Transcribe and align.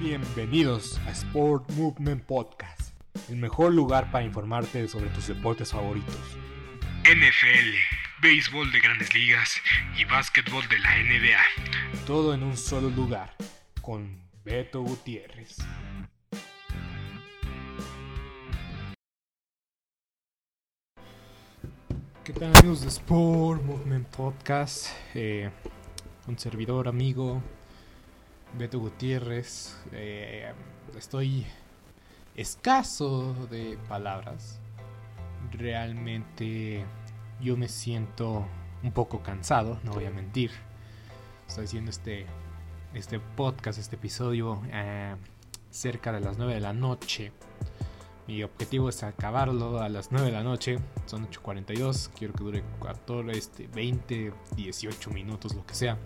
Bienvenidos 0.00 1.00
a 1.08 1.10
Sport 1.10 1.72
Movement 1.72 2.22
Podcast, 2.22 2.92
el 3.28 3.34
mejor 3.34 3.74
lugar 3.74 4.12
para 4.12 4.24
informarte 4.24 4.86
sobre 4.86 5.08
tus 5.08 5.26
deportes 5.26 5.72
favoritos. 5.72 6.14
NFL, 7.02 7.74
béisbol 8.22 8.70
de 8.70 8.78
grandes 8.78 9.12
ligas 9.12 9.60
y 9.98 10.04
básquetbol 10.04 10.62
de 10.68 10.78
la 10.78 10.98
NBA. 10.98 12.06
Todo 12.06 12.32
en 12.32 12.44
un 12.44 12.56
solo 12.56 12.90
lugar, 12.90 13.34
con 13.82 14.22
Beto 14.44 14.82
Gutiérrez. 14.82 15.56
¿Qué 22.22 22.32
tal 22.34 22.54
amigos 22.56 22.82
de 22.82 22.88
Sport 22.88 23.64
Movement 23.64 24.06
Podcast? 24.10 24.90
Eh, 25.14 25.50
un 26.28 26.38
servidor 26.38 26.86
amigo, 26.86 27.42
Beto 28.56 28.78
Gutiérrez. 28.78 29.76
Eh, 29.92 30.52
estoy 30.96 31.46
escaso 32.36 33.34
de 33.50 33.78
palabras. 33.88 34.58
Realmente 35.52 36.84
yo 37.40 37.56
me 37.56 37.68
siento 37.68 38.46
un 38.82 38.92
poco 38.92 39.22
cansado, 39.22 39.78
no 39.84 39.92
voy 39.92 40.06
a 40.06 40.10
mentir. 40.10 40.50
Estoy 41.46 41.64
haciendo 41.64 41.90
este, 41.90 42.26
este 42.94 43.20
podcast, 43.20 43.78
este 43.78 43.96
episodio 43.96 44.62
eh, 44.70 45.14
cerca 45.70 46.12
de 46.12 46.20
las 46.20 46.38
9 46.38 46.54
de 46.54 46.60
la 46.60 46.72
noche. 46.72 47.32
Mi 48.26 48.42
objetivo 48.42 48.90
es 48.90 49.02
acabarlo 49.02 49.80
a 49.80 49.88
las 49.88 50.12
9 50.12 50.26
de 50.26 50.32
la 50.32 50.42
noche. 50.42 50.78
Son 51.06 51.26
8.42. 51.30 52.10
Quiero 52.16 52.34
que 52.34 52.44
dure 52.44 52.64
14, 52.82 53.38
este, 53.38 53.66
20, 53.68 54.34
18 54.54 55.10
minutos, 55.10 55.54
lo 55.54 55.64
que 55.64 55.74
sea. 55.74 55.96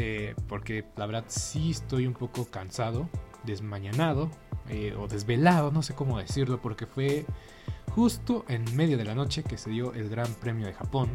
Eh, 0.00 0.36
porque 0.46 0.84
la 0.96 1.06
verdad 1.06 1.24
sí 1.26 1.72
estoy 1.72 2.06
un 2.06 2.14
poco 2.14 2.44
cansado, 2.44 3.08
desmañanado 3.42 4.30
eh, 4.68 4.94
o 4.96 5.08
desvelado, 5.08 5.72
no 5.72 5.82
sé 5.82 5.96
cómo 5.96 6.18
decirlo, 6.18 6.62
porque 6.62 6.86
fue 6.86 7.26
justo 7.90 8.44
en 8.46 8.64
medio 8.76 8.96
de 8.96 9.04
la 9.04 9.16
noche 9.16 9.42
que 9.42 9.58
se 9.58 9.70
dio 9.70 9.92
el 9.94 10.08
Gran 10.08 10.32
Premio 10.34 10.68
de 10.68 10.72
Japón. 10.72 11.10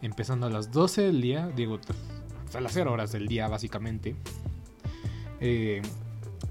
Empezando 0.00 0.46
a 0.46 0.50
las 0.50 0.72
12 0.72 1.02
del 1.02 1.20
día, 1.20 1.48
digo, 1.54 1.78
a 2.54 2.60
las 2.62 2.72
0 2.72 2.90
horas 2.90 3.12
del 3.12 3.28
día 3.28 3.48
básicamente. 3.48 4.16
Eh, 5.38 5.82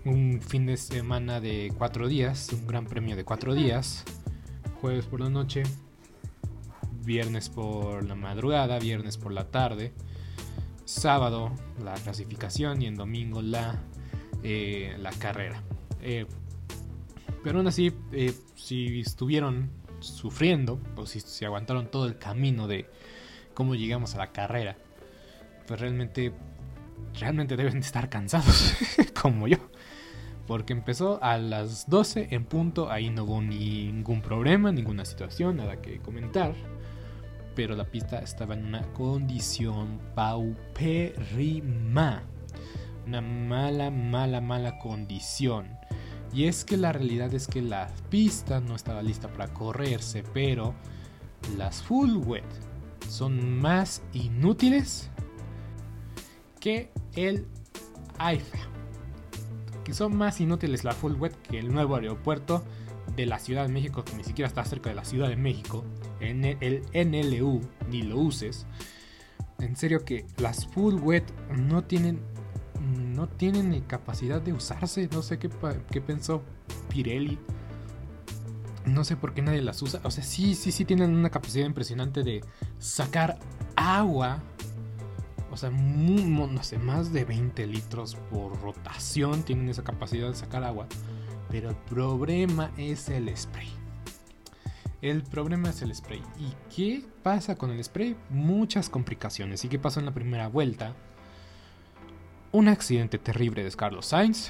un 0.05 0.39
fin 0.39 0.67
de 0.67 0.77
semana 0.77 1.41
de 1.41 1.73
4 1.79 2.07
días, 2.07 2.49
un 2.53 2.67
Gran 2.67 2.85
Premio 2.85 3.15
de 3.15 3.25
4 3.25 3.55
días. 3.55 4.03
Jueves 4.81 5.07
por 5.07 5.21
la 5.21 5.31
noche, 5.31 5.63
viernes 7.03 7.49
por 7.49 8.05
la 8.05 8.13
madrugada, 8.13 8.77
viernes 8.77 9.17
por 9.17 9.31
la 9.31 9.49
tarde 9.49 9.95
sábado 10.87 11.51
la 11.83 11.93
clasificación 11.95 12.81
y 12.81 12.87
en 12.87 12.95
domingo 12.95 13.41
la, 13.41 13.83
eh, 14.41 14.95
la 14.99 15.11
carrera. 15.11 15.61
Eh, 16.01 16.25
pero 17.43 17.59
aún 17.59 17.67
así, 17.67 17.93
eh, 18.13 18.33
si 18.55 19.01
estuvieron 19.01 19.69
sufriendo 19.99 20.79
o 20.95 21.05
si, 21.05 21.19
si, 21.19 21.43
aguantaron 21.43 21.91
todo 21.91 22.05
el 22.05 22.17
camino 22.17 22.67
de 22.67 22.89
cómo 23.53 23.75
llegamos 23.75 24.15
a 24.15 24.19
la 24.19 24.31
carrera, 24.31 24.77
pues 25.67 25.79
realmente, 25.79 26.33
realmente 27.19 27.57
deben 27.57 27.73
de 27.73 27.85
estar 27.85 28.09
cansados, 28.09 28.75
como 29.21 29.47
yo. 29.47 29.57
Porque 30.47 30.71
empezó 30.71 31.21
a 31.21 31.37
las 31.37 31.89
12 31.89 32.29
en 32.31 32.45
punto, 32.45 32.89
ahí 32.89 33.09
no 33.09 33.25
hubo 33.25 33.41
ningún 33.41 34.21
problema, 34.21 34.71
ninguna 34.71 35.03
situación, 35.03 35.57
nada 35.57 35.81
que 35.81 35.99
comentar 35.99 36.55
pero 37.57 37.75
la 37.75 37.83
pista 37.85 38.19
estaba 38.19 38.53
en 38.53 38.65
una 38.65 38.83
condición 38.93 39.99
paupérrima. 40.13 42.21
Una 43.07 43.19
mala, 43.19 43.89
mala, 43.89 44.41
mala 44.41 44.77
condición. 44.77 45.67
Y 46.31 46.43
es 46.43 46.63
que 46.63 46.77
la 46.77 46.93
realidad 46.93 47.33
es 47.33 47.47
que 47.47 47.63
la 47.63 47.87
pista 48.11 48.59
no 48.59 48.75
estaba 48.75 49.01
lista 49.01 49.29
para 49.29 49.47
correrse, 49.47 50.23
pero 50.35 50.75
las 51.57 51.81
full 51.81 52.17
wet 52.17 52.45
son 53.09 53.59
más 53.59 54.03
inútiles 54.13 55.09
que 56.59 56.91
el 57.15 57.47
AIFA. 58.19 58.59
Que 59.83 59.95
son 59.95 60.15
más 60.15 60.39
inútiles 60.39 60.83
la 60.83 60.91
full 60.91 61.13
wet 61.13 61.35
que 61.41 61.57
el 61.57 61.73
nuevo 61.73 61.95
aeropuerto 61.95 62.63
de 63.15 63.25
la 63.25 63.39
Ciudad 63.39 63.65
de 63.65 63.73
México, 63.73 64.05
que 64.05 64.13
ni 64.13 64.23
siquiera 64.23 64.47
está 64.47 64.63
cerca 64.63 64.91
de 64.91 64.95
la 64.95 65.05
Ciudad 65.05 65.27
de 65.27 65.37
México 65.37 65.83
el 66.19 66.81
NLU 66.93 67.61
ni 67.89 68.03
lo 68.03 68.19
uses. 68.19 68.65
En 69.59 69.75
serio 69.75 70.05
que 70.05 70.25
las 70.37 70.67
full 70.67 70.95
wet 70.95 71.25
no 71.55 71.83
tienen 71.83 72.21
no 73.17 73.27
tienen 73.27 73.81
capacidad 73.81 74.41
de 74.41 74.53
usarse. 74.53 75.09
No 75.11 75.21
sé 75.21 75.39
qué, 75.39 75.49
qué 75.91 76.01
pensó 76.01 76.43
Pirelli. 76.89 77.39
No 78.85 79.03
sé 79.03 79.17
por 79.17 79.33
qué 79.33 79.41
nadie 79.41 79.61
las 79.61 79.81
usa. 79.81 79.99
O 80.03 80.11
sea, 80.11 80.23
sí, 80.23 80.55
sí, 80.55 80.71
sí 80.71 80.85
tienen 80.85 81.15
una 81.15 81.29
capacidad 81.29 81.65
impresionante 81.65 82.23
de 82.23 82.41
sacar 82.79 83.39
agua. 83.75 84.43
O 85.51 85.57
sea, 85.57 85.71
no 85.71 86.63
sé, 86.63 86.77
más 86.77 87.11
de 87.11 87.25
20 87.25 87.65
litros 87.67 88.15
por 88.31 88.61
rotación 88.61 89.43
tienen 89.43 89.69
esa 89.69 89.83
capacidad 89.83 90.29
de 90.29 90.35
sacar 90.35 90.63
agua. 90.63 90.87
Pero 91.49 91.69
el 91.69 91.75
problema 91.75 92.71
es 92.77 93.09
el 93.09 93.35
spray. 93.35 93.76
El 95.01 95.21
problema 95.21 95.69
es 95.69 95.81
el 95.83 95.93
spray. 95.93 96.23
¿Y 96.39 96.53
qué 96.75 97.03
pasa 97.21 97.55
con 97.55 97.69
el 97.71 97.83
spray? 97.83 98.15
Muchas 98.29 98.89
complicaciones. 98.89 99.63
¿Y 99.63 99.69
qué 99.69 99.77
pasó 99.77 99.99
en 99.99 100.07
la 100.07 100.13
primera 100.13 100.47
vuelta? 100.47 100.95
Un 102.51 102.67
accidente 102.67 103.19
terrible 103.19 103.63
de 103.63 103.71
Carlos 103.71 104.07
Sainz. 104.07 104.49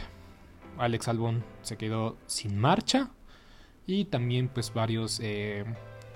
Alex 0.78 1.08
Albon 1.10 1.44
se 1.64 1.76
quedó 1.76 2.18
sin 2.28 2.58
marcha. 2.58 3.10
Y 3.86 4.06
también 4.06 4.48
pues 4.48 4.74
varios 4.74 5.20
eh, 5.22 5.66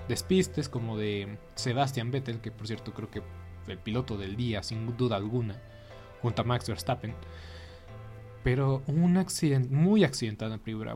despistes 0.07 0.69
como 0.69 0.97
de 0.97 1.37
Sebastian 1.55 2.11
Vettel, 2.11 2.39
que 2.39 2.51
por 2.51 2.67
cierto 2.67 2.93
creo 2.93 3.09
que 3.09 3.21
el 3.67 3.77
piloto 3.77 4.17
del 4.17 4.35
día 4.35 4.63
sin 4.63 4.97
duda 4.97 5.15
alguna, 5.15 5.61
junto 6.21 6.41
a 6.41 6.45
Max 6.45 6.67
Verstappen 6.67 7.16
pero 8.43 8.81
un 8.87 9.17
accidente 9.17 9.73
muy 9.73 10.03
accidentado 10.03 10.53
en 10.53 10.59
primera. 10.59 10.95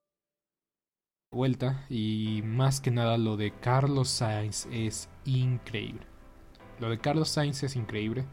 vuelta 1.33 1.85
y 1.89 2.41
más 2.43 2.81
que 2.81 2.91
nada 2.91 3.17
lo 3.17 3.37
de 3.37 3.51
Carlos 3.51 4.09
Sainz 4.09 4.67
es 4.69 5.07
increíble. 5.23 6.05
Lo 6.77 6.89
de 6.89 6.99
Carlos 6.99 7.29
Sainz 7.29 7.63
es 7.63 7.77
increíble 7.77 8.25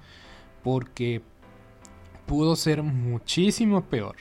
porque 0.65 1.23
pudo 2.27 2.57
ser 2.57 2.83
muchísimo 2.83 3.85
peor. 3.85 4.17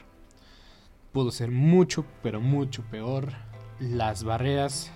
Pudo 1.12 1.32
ser 1.32 1.50
mucho, 1.50 2.06
pero 2.22 2.40
mucho 2.40 2.84
peor. 2.84 3.34
Las 3.80 4.24
barreras, 4.24 4.92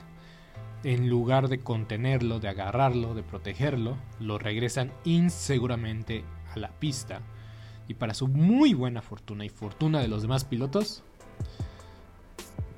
en 0.84 1.10
lugar 1.10 1.48
de 1.48 1.62
contenerlo, 1.62 2.40
de 2.40 2.50
agarrarlo, 2.50 3.16
de 3.16 3.24
protegerlo, 3.24 3.98
lo 4.20 4.38
regresan 4.38 4.92
inseguramente 5.06 6.24
a 6.54 6.60
la 6.60 6.70
pista. 6.70 7.22
Y 7.88 7.96
para 7.96 8.14
su 8.14 8.28
muy 8.28 8.76
buena 8.76 9.02
fortuna 9.02 9.44
y 9.44 9.50
fortuna 9.50 10.02
de 10.02 10.08
los 10.08 10.22
demás 10.22 10.46
pilotos, 10.46 11.04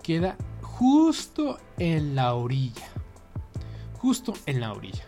queda 0.02 0.38
justo 0.84 1.60
en 1.80 2.14
la 2.14 2.34
orilla. 2.34 2.90
Justo 4.00 4.34
en 4.46 4.60
la 4.60 4.74
orilla. 4.74 5.06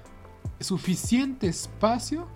Suficiente 0.61 1.47
espacio 1.47 2.29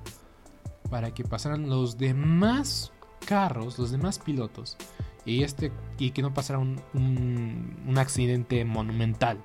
para 0.89 1.13
que 1.13 1.23
pasaran 1.23 1.69
los 1.69 1.97
demás 1.97 2.91
carros, 3.25 3.79
los 3.79 3.91
demás 3.91 4.19
pilotos. 4.19 4.75
Y, 5.23 5.43
este, 5.43 5.71
y 5.97 6.11
que 6.11 6.21
no 6.21 6.33
pasara 6.33 6.59
un, 6.59 6.81
un 6.93 7.97
accidente 7.97 8.65
monumental. 8.65 9.41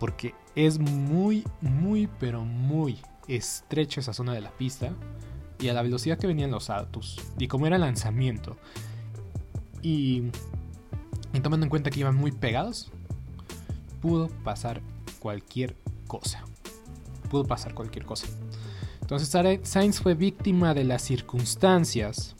Porque 0.00 0.34
es 0.56 0.80
muy, 0.80 1.44
muy, 1.60 2.08
pero 2.18 2.44
muy 2.44 2.98
estrecha 3.28 4.00
esa 4.00 4.12
zona 4.12 4.32
de 4.32 4.40
la 4.40 4.50
pista. 4.50 4.92
Y 5.60 5.68
a 5.68 5.72
la 5.72 5.82
velocidad 5.82 6.18
que 6.18 6.26
venían 6.26 6.50
los 6.50 6.68
autos. 6.68 7.20
Y 7.38 7.46
como 7.46 7.68
era 7.68 7.78
lanzamiento. 7.78 8.56
Y 9.82 10.32
y 11.34 11.40
tomando 11.40 11.66
en 11.66 11.70
cuenta 11.70 11.90
que 11.90 11.98
iban 11.98 12.14
muy 12.14 12.30
pegados, 12.30 12.92
pudo 14.04 14.28
pasar 14.44 14.82
cualquier 15.18 15.76
cosa. 16.06 16.44
Pudo 17.30 17.44
pasar 17.44 17.72
cualquier 17.72 18.04
cosa. 18.04 18.26
Entonces 19.00 19.30
Sainz 19.62 19.98
fue 19.98 20.12
víctima 20.12 20.74
de 20.74 20.84
las 20.84 21.00
circunstancias. 21.00 22.36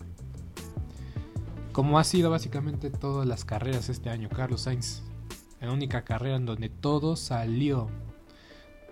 Como 1.73 1.99
ha 1.99 2.05
sido 2.05 2.31
básicamente 2.31 2.91
todas 2.91 3.27
las 3.27 3.47
carreras 3.47 3.89
este 3.89 4.11
año, 4.11 4.29
Carlos 4.29 4.61
Sainz. 4.61 5.05
La 5.59 5.73
única 5.73 6.05
carrera 6.05 6.37
en 6.37 6.45
donde 6.45 6.69
todo 6.69 7.17
salió. 7.17 7.89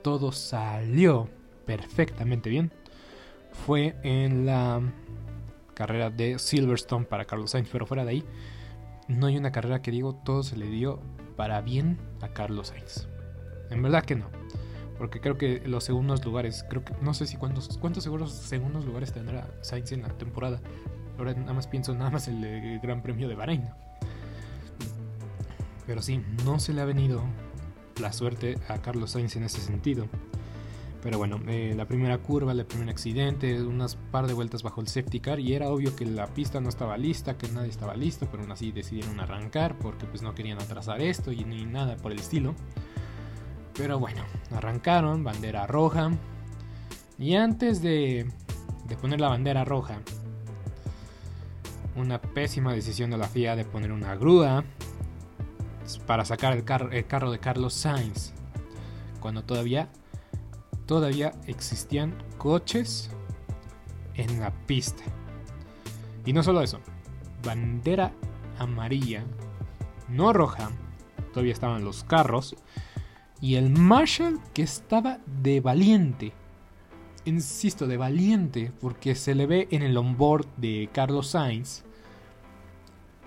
Todo 0.02 0.32
salió 0.32 1.28
perfectamente 1.66 2.48
bien. 2.48 2.72
Fue 3.66 3.96
en 4.02 4.46
la 4.46 4.80
carrera 5.74 6.08
de 6.08 6.38
Silverstone 6.38 7.04
para 7.04 7.26
Carlos 7.26 7.50
Sainz. 7.50 7.68
Pero 7.70 7.84
fuera 7.84 8.06
de 8.06 8.12
ahí, 8.12 8.24
no 9.08 9.26
hay 9.26 9.36
una 9.36 9.52
carrera 9.52 9.82
que 9.82 9.90
digo 9.90 10.14
todo 10.14 10.42
se 10.42 10.56
le 10.56 10.70
dio 10.70 11.00
para 11.36 11.60
bien 11.60 11.98
a 12.20 12.28
Carlos 12.28 12.68
Sainz. 12.68 13.08
En 13.70 13.82
verdad 13.82 14.04
que 14.04 14.16
no. 14.16 14.26
Porque 14.98 15.20
creo 15.20 15.38
que 15.38 15.62
los 15.66 15.84
segundos 15.84 16.24
lugares, 16.24 16.64
creo 16.68 16.84
que 16.84 16.94
no 17.00 17.14
sé 17.14 17.26
si 17.26 17.36
cuántos, 17.36 17.78
seguros 17.98 18.32
segundos 18.32 18.84
lugares 18.84 19.12
tendrá 19.12 19.48
Sainz 19.62 19.92
en 19.92 20.02
la 20.02 20.08
temporada. 20.08 20.60
Ahora 21.18 21.34
nada 21.34 21.52
más 21.52 21.66
pienso 21.66 21.94
nada 21.94 22.10
más 22.10 22.28
el, 22.28 22.44
el 22.44 22.80
Gran 22.80 23.02
Premio 23.02 23.28
de 23.28 23.34
Bahrein. 23.34 23.68
Pero 25.86 26.02
sí, 26.02 26.22
no 26.44 26.60
se 26.60 26.72
le 26.72 26.80
ha 26.80 26.84
venido 26.84 27.22
la 28.00 28.12
suerte 28.12 28.58
a 28.68 28.78
Carlos 28.78 29.12
Sainz 29.12 29.36
en 29.36 29.44
ese 29.44 29.60
sentido. 29.60 30.06
Pero 31.02 31.18
bueno, 31.18 31.40
eh, 31.48 31.74
la 31.76 31.84
primera 31.84 32.18
curva, 32.18 32.52
el 32.52 32.64
primer 32.64 32.88
accidente, 32.88 33.60
unas 33.60 33.96
par 33.96 34.28
de 34.28 34.34
vueltas 34.34 34.62
bajo 34.62 34.80
el 34.80 34.86
safety 34.86 35.18
car 35.18 35.40
y 35.40 35.52
era 35.52 35.68
obvio 35.68 35.96
que 35.96 36.06
la 36.06 36.28
pista 36.28 36.60
no 36.60 36.68
estaba 36.68 36.96
lista, 36.96 37.36
que 37.36 37.48
nadie 37.48 37.70
estaba 37.70 37.96
listo, 37.96 38.28
pero 38.30 38.44
aún 38.44 38.52
así 38.52 38.70
decidieron 38.70 39.18
arrancar 39.18 39.76
porque 39.78 40.06
pues 40.06 40.22
no 40.22 40.32
querían 40.32 40.62
atrasar 40.62 41.00
esto 41.02 41.32
y 41.32 41.44
ni 41.44 41.64
nada 41.66 41.96
por 41.96 42.12
el 42.12 42.20
estilo. 42.20 42.54
Pero 43.74 43.98
bueno, 43.98 44.22
arrancaron, 44.52 45.24
bandera 45.24 45.66
roja. 45.66 46.12
Y 47.18 47.34
antes 47.34 47.82
de, 47.82 48.30
poner 49.00 49.20
la 49.20 49.28
bandera 49.28 49.64
roja, 49.64 49.98
una 51.96 52.20
pésima 52.20 52.72
decisión 52.74 53.10
de 53.10 53.16
la 53.16 53.26
FIA 53.26 53.56
de 53.56 53.64
poner 53.64 53.90
una 53.90 54.14
grúa 54.14 54.62
para 56.06 56.24
sacar 56.24 56.52
el, 56.52 56.64
el 56.92 57.06
carro 57.06 57.32
de 57.32 57.40
Carlos 57.40 57.74
Sainz, 57.74 58.32
cuando 59.20 59.42
todavía 59.42 59.88
todavía 60.86 61.32
existían 61.46 62.14
coches 62.38 63.10
en 64.14 64.40
la 64.40 64.50
pista. 64.66 65.02
Y 66.24 66.32
no 66.32 66.42
solo 66.42 66.60
eso, 66.62 66.80
bandera 67.44 68.12
amarilla, 68.58 69.24
no 70.08 70.32
roja, 70.32 70.70
todavía 71.32 71.52
estaban 71.52 71.84
los 71.84 72.04
carros, 72.04 72.56
y 73.40 73.56
el 73.56 73.70
Marshall 73.70 74.40
que 74.54 74.62
estaba 74.62 75.18
de 75.42 75.60
valiente. 75.60 76.32
Insisto, 77.24 77.86
de 77.86 77.96
valiente, 77.96 78.72
porque 78.80 79.14
se 79.14 79.34
le 79.34 79.46
ve 79.46 79.68
en 79.70 79.82
el 79.82 79.96
onboard 79.96 80.46
de 80.56 80.88
Carlos 80.92 81.28
Sainz 81.28 81.82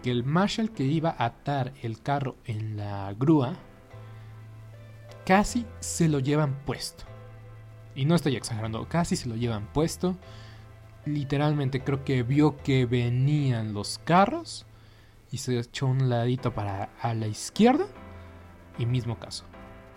que 0.04 0.12
el 0.12 0.24
Marshall 0.24 0.70
que 0.70 0.84
iba 0.84 1.16
a 1.18 1.26
atar 1.26 1.74
el 1.82 2.00
carro 2.00 2.36
en 2.46 2.78
la 2.78 3.12
grúa 3.18 3.56
casi 5.26 5.66
se 5.80 6.08
lo 6.08 6.20
llevan 6.20 6.60
puesto. 6.64 7.15
Y 7.96 8.06
no 8.06 8.16
estoy 8.16 8.36
exagerando, 8.36 8.88
casi 8.88 9.16
se 9.16 9.30
lo 9.30 9.36
llevan 9.36 9.68
puesto. 9.72 10.18
Literalmente 11.06 11.84
creo 11.84 12.04
que 12.04 12.24
vio 12.24 12.58
que 12.58 12.86
venían 12.86 13.74
los 13.74 14.00
carros 14.00 14.66
y 15.32 15.38
se 15.38 15.58
echó 15.58 15.88
un 15.88 16.10
ladito 16.10 16.54
para 16.54 16.90
a 17.02 17.14
la 17.14 17.28
izquierda. 17.28 17.86
Y 18.78 18.86
mismo 18.86 19.18
caso. 19.18 19.46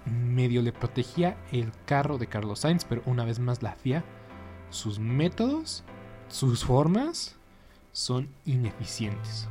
Medio 0.06 0.62
le 0.62 0.72
protegía 0.72 1.36
el 1.50 1.72
carro 1.84 2.18
de 2.18 2.28
Carlos 2.28 2.60
Sainz, 2.60 2.84
pero 2.84 3.02
una 3.04 3.24
vez 3.24 3.40
más 3.40 3.62
la 3.62 3.72
FIA, 3.72 4.04
sus 4.70 4.98
métodos, 5.00 5.82
sus 6.28 6.64
formas 6.64 7.36
son 7.92 8.28
ineficientes. 8.44 9.48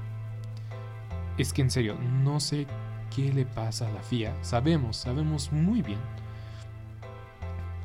Es 1.37 1.51
que 1.51 1.61
en 1.61 1.69
serio, 1.69 1.95
no 2.23 2.39
sé 2.39 2.65
qué 3.13 3.33
le 3.33 3.45
pasa 3.45 3.87
a 3.87 3.91
la 3.91 4.01
FIA. 4.01 4.33
Sabemos, 4.41 4.95
sabemos 4.97 5.51
muy 5.51 5.81
bien 5.81 5.99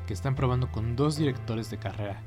que 0.07 0.13
están 0.13 0.35
probando 0.35 0.71
con 0.71 0.95
dos 0.95 1.17
directores 1.17 1.69
de 1.69 1.77
carrera 1.77 2.21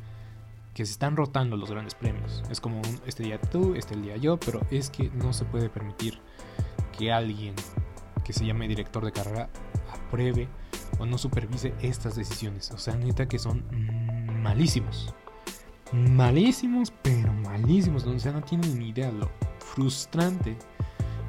que 0.77 0.85
se 0.85 0.93
están 0.93 1.17
rotando 1.17 1.57
los 1.57 1.71
grandes 1.71 1.95
premios. 1.95 2.43
Es 2.51 2.61
como 2.61 2.83
este 3.07 3.23
día 3.23 3.41
tú, 3.41 3.75
este 3.75 3.97
día 3.97 4.17
yo, 4.17 4.39
pero 4.39 4.61
es 4.71 4.91
que 4.91 5.09
no 5.11 5.33
se 5.33 5.47
puede 5.47 5.71
permitir 5.71 6.21
que 6.99 7.11
alguien 7.11 7.55
que 8.25 8.35
se 8.35 8.45
llame 8.45 8.69
director 8.69 9.03
de 9.03 9.11
carrera 9.11 9.49
apruebe 9.91 10.49
o 10.99 11.07
no 11.07 11.17
supervise 11.17 11.73
estas 11.81 12.17
decisiones. 12.17 12.71
O 12.73 12.79
sea, 12.79 12.95
neta 12.95 13.27
que 13.27 13.39
son 13.39 13.65
malísimos. 14.43 15.15
Malísimos, 15.93 16.93
pero 17.03 17.33
malísimos. 17.33 18.05
O 18.05 18.19
sea, 18.19 18.33
no 18.33 18.43
tienen 18.43 18.79
ni 18.79 18.91
idea 18.91 19.11
lo 19.11 19.31
frustrante 19.59 20.59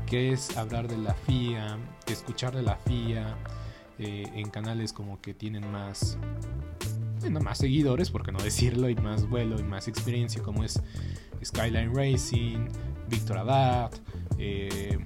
que 0.07 0.31
es 0.31 0.57
hablar 0.57 0.87
de 0.87 0.97
la 0.97 1.13
FIA, 1.13 1.77
escuchar 2.07 2.55
de 2.55 2.63
la 2.63 2.75
FIA, 2.75 3.37
eh, 3.99 4.27
en 4.35 4.49
canales 4.49 4.93
como 4.93 5.19
que 5.21 5.33
tienen 5.33 5.71
más, 5.71 6.17
bueno, 7.19 7.39
más 7.39 7.57
seguidores, 7.57 8.11
por 8.11 8.23
qué 8.23 8.31
no 8.31 8.39
decirlo, 8.39 8.89
y 8.89 8.95
más 8.95 9.27
vuelo 9.29 9.59
y 9.59 9.63
más 9.63 9.87
experiencia, 9.87 10.41
como 10.41 10.63
es 10.63 10.81
Skyline 11.43 11.93
Racing, 11.93 12.67
Victor 13.09 13.37
Abad, 13.39 13.91
eh, 14.37 14.97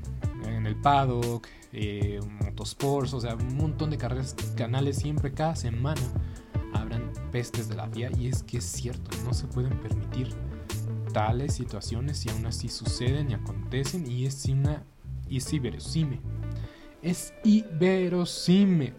en 0.46 0.66
el 0.66 0.76
paddock, 0.76 1.48
eh, 1.74 2.20
o 2.62 3.20
sea, 3.20 3.36
un 3.36 3.58
montón 3.58 3.90
de 3.90 3.98
carreras, 3.98 4.36
canales 4.56 4.98
siempre, 4.98 5.32
cada 5.34 5.56
semana 5.56 6.02
habrán 6.74 7.12
pestes 7.32 7.70
de 7.70 7.76
la 7.76 7.88
FIA 7.88 8.12
y 8.18 8.28
es 8.28 8.44
que 8.44 8.58
es 8.58 8.66
cierto, 8.66 9.10
no 9.24 9.34
se 9.34 9.48
pueden 9.48 9.80
permitir 9.80 10.30
tales 11.12 11.54
situaciones 11.56 12.26
y 12.26 12.30
aún 12.30 12.46
así 12.46 12.70
suceden 12.70 13.32
y 13.32 13.34
acontecen 13.34 14.10
y 14.10 14.26
es 14.26 14.46
una 14.46 14.84
y 15.28 15.38
es 15.38 15.46
es 17.02 17.34
iberosime 17.44 18.94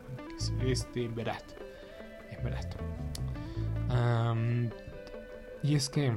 este 0.64 1.09
verdad 1.09 1.42
en 2.30 2.44
verdad 2.44 2.68
y 5.62 5.76
es 5.76 5.88
que 5.88 6.12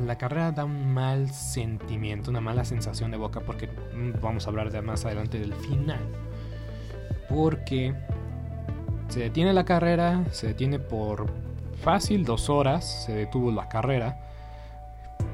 la 0.00 0.16
carrera 0.16 0.52
da 0.52 0.64
un 0.64 0.94
mal 0.94 1.30
sentimiento, 1.30 2.30
una 2.30 2.40
mala 2.40 2.64
sensación 2.64 3.10
de 3.10 3.18
boca, 3.18 3.40
porque 3.40 3.68
vamos 4.22 4.46
a 4.46 4.50
hablar 4.50 4.70
de 4.70 4.80
más 4.80 5.04
adelante 5.04 5.38
del 5.38 5.52
final. 5.54 6.00
Porque 7.28 7.94
se 9.08 9.20
detiene 9.20 9.52
la 9.52 9.64
carrera, 9.64 10.24
se 10.30 10.48
detiene 10.48 10.78
por 10.78 11.30
fácil 11.82 12.24
dos 12.24 12.48
horas, 12.48 13.04
se 13.04 13.12
detuvo 13.12 13.52
la 13.52 13.68
carrera. 13.68 14.18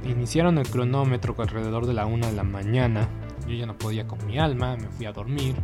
Iniciaron 0.04 0.58
el 0.58 0.68
cronómetro 0.68 1.34
alrededor 1.38 1.86
de 1.86 1.94
la 1.94 2.06
una 2.06 2.28
de 2.28 2.34
la 2.34 2.44
mañana. 2.44 3.08
Yo 3.48 3.54
ya 3.54 3.66
no 3.66 3.78
podía 3.78 4.06
con 4.06 4.24
mi 4.26 4.38
alma, 4.38 4.76
me 4.76 4.88
fui 4.88 5.06
a 5.06 5.12
dormir. 5.12 5.56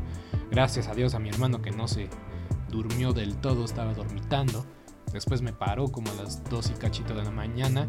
Gracias 0.50 0.88
a 0.88 0.94
Dios 0.94 1.14
a 1.14 1.18
mi 1.18 1.28
hermano 1.28 1.60
que 1.60 1.70
no 1.70 1.86
se 1.86 2.08
durmió 2.70 3.12
del 3.12 3.36
todo, 3.36 3.64
estaba 3.64 3.92
dormitando. 3.92 4.64
Después 5.12 5.42
me 5.42 5.52
paró 5.52 5.88
como 5.88 6.10
a 6.10 6.14
las 6.14 6.42
2 6.48 6.70
y 6.70 6.72
cachito 6.74 7.14
de 7.14 7.22
la 7.22 7.30
mañana 7.30 7.86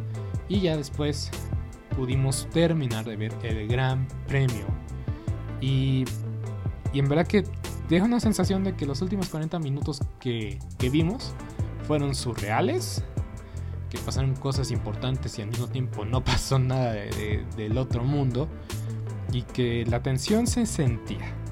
y 0.49 0.59
ya 0.59 0.75
después 0.75 1.31
pudimos 1.95 2.47
terminar 2.51 3.05
de 3.05 3.15
ver 3.15 3.33
el 3.43 3.67
Gran 3.67 4.07
Premio. 4.27 4.65
Y, 5.61 6.03
y 6.93 6.99
en 6.99 7.07
verdad 7.07 7.25
que 7.25 7.45
deja 7.87 8.05
una 8.05 8.19
sensación 8.19 8.63
de 8.63 8.75
que 8.75 8.85
los 8.85 9.01
últimos 9.01 9.29
40 9.29 9.59
minutos 9.59 10.01
que, 10.19 10.59
que 10.77 10.89
vimos 10.89 11.33
fueron 11.87 12.13
surreales, 12.15 13.03
que 13.89 13.97
pasaron 13.99 14.35
cosas 14.35 14.71
importantes 14.71 15.39
y 15.39 15.41
al 15.41 15.47
mismo 15.47 15.67
tiempo 15.67 16.03
no 16.03 16.21
pasó 16.23 16.59
nada 16.59 16.91
del 16.91 17.77
otro 17.77 18.03
mundo 18.03 18.49
y 19.31 19.43
que 19.43 19.85
la 19.85 20.01
tensión 20.01 20.47
se 20.47 20.65
sentía 20.65 21.33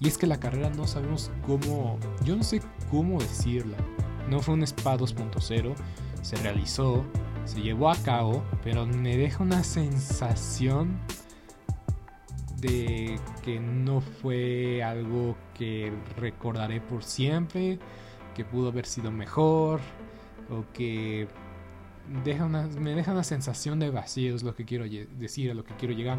Y 0.00 0.08
es 0.08 0.18
que 0.18 0.26
la 0.26 0.40
carrera 0.40 0.68
no 0.70 0.88
sabemos 0.88 1.30
cómo, 1.46 1.96
yo 2.24 2.34
no 2.34 2.42
sé 2.42 2.60
cómo 2.90 3.20
decirla. 3.20 3.76
No 4.28 4.40
fue 4.40 4.54
un 4.54 4.66
SPA 4.66 4.98
2.0, 4.98 5.74
se 6.22 6.36
realizó, 6.36 7.04
se 7.44 7.62
llevó 7.62 7.88
a 7.88 7.96
cabo, 8.02 8.42
pero 8.64 8.84
me 8.84 9.16
deja 9.16 9.44
una 9.44 9.62
sensación 9.62 10.98
de 12.60 13.20
que 13.44 13.60
no 13.60 14.00
fue 14.00 14.82
algo 14.82 15.36
que 15.54 15.92
recordaré 16.16 16.80
por 16.80 17.04
siempre, 17.04 17.78
que 18.34 18.44
pudo 18.44 18.70
haber 18.70 18.86
sido 18.86 19.12
mejor, 19.12 19.80
o 20.50 20.64
que 20.72 21.28
deja 22.24 22.44
una, 22.44 22.66
me 22.66 22.92
deja 22.96 23.12
una 23.12 23.22
sensación 23.22 23.78
de 23.78 23.90
vacío, 23.90 24.34
es 24.34 24.42
lo 24.42 24.56
que 24.56 24.64
quiero 24.64 24.84
decir, 25.16 25.52
a 25.52 25.54
lo 25.54 25.62
que 25.62 25.76
quiero 25.76 25.94
llegar 25.94 26.18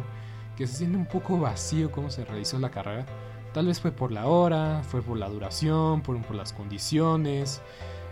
que 0.60 0.66
se 0.66 0.76
siente 0.76 0.98
un 0.98 1.06
poco 1.06 1.38
vacío 1.38 1.90
cómo 1.90 2.10
se 2.10 2.22
realizó 2.22 2.58
la 2.58 2.70
carrera. 2.70 3.06
Tal 3.54 3.66
vez 3.66 3.80
fue 3.80 3.92
por 3.92 4.12
la 4.12 4.26
hora, 4.26 4.82
fue 4.82 5.00
por 5.00 5.16
la 5.16 5.26
duración, 5.30 6.02
por, 6.02 6.20
por 6.20 6.36
las 6.36 6.52
condiciones. 6.52 7.62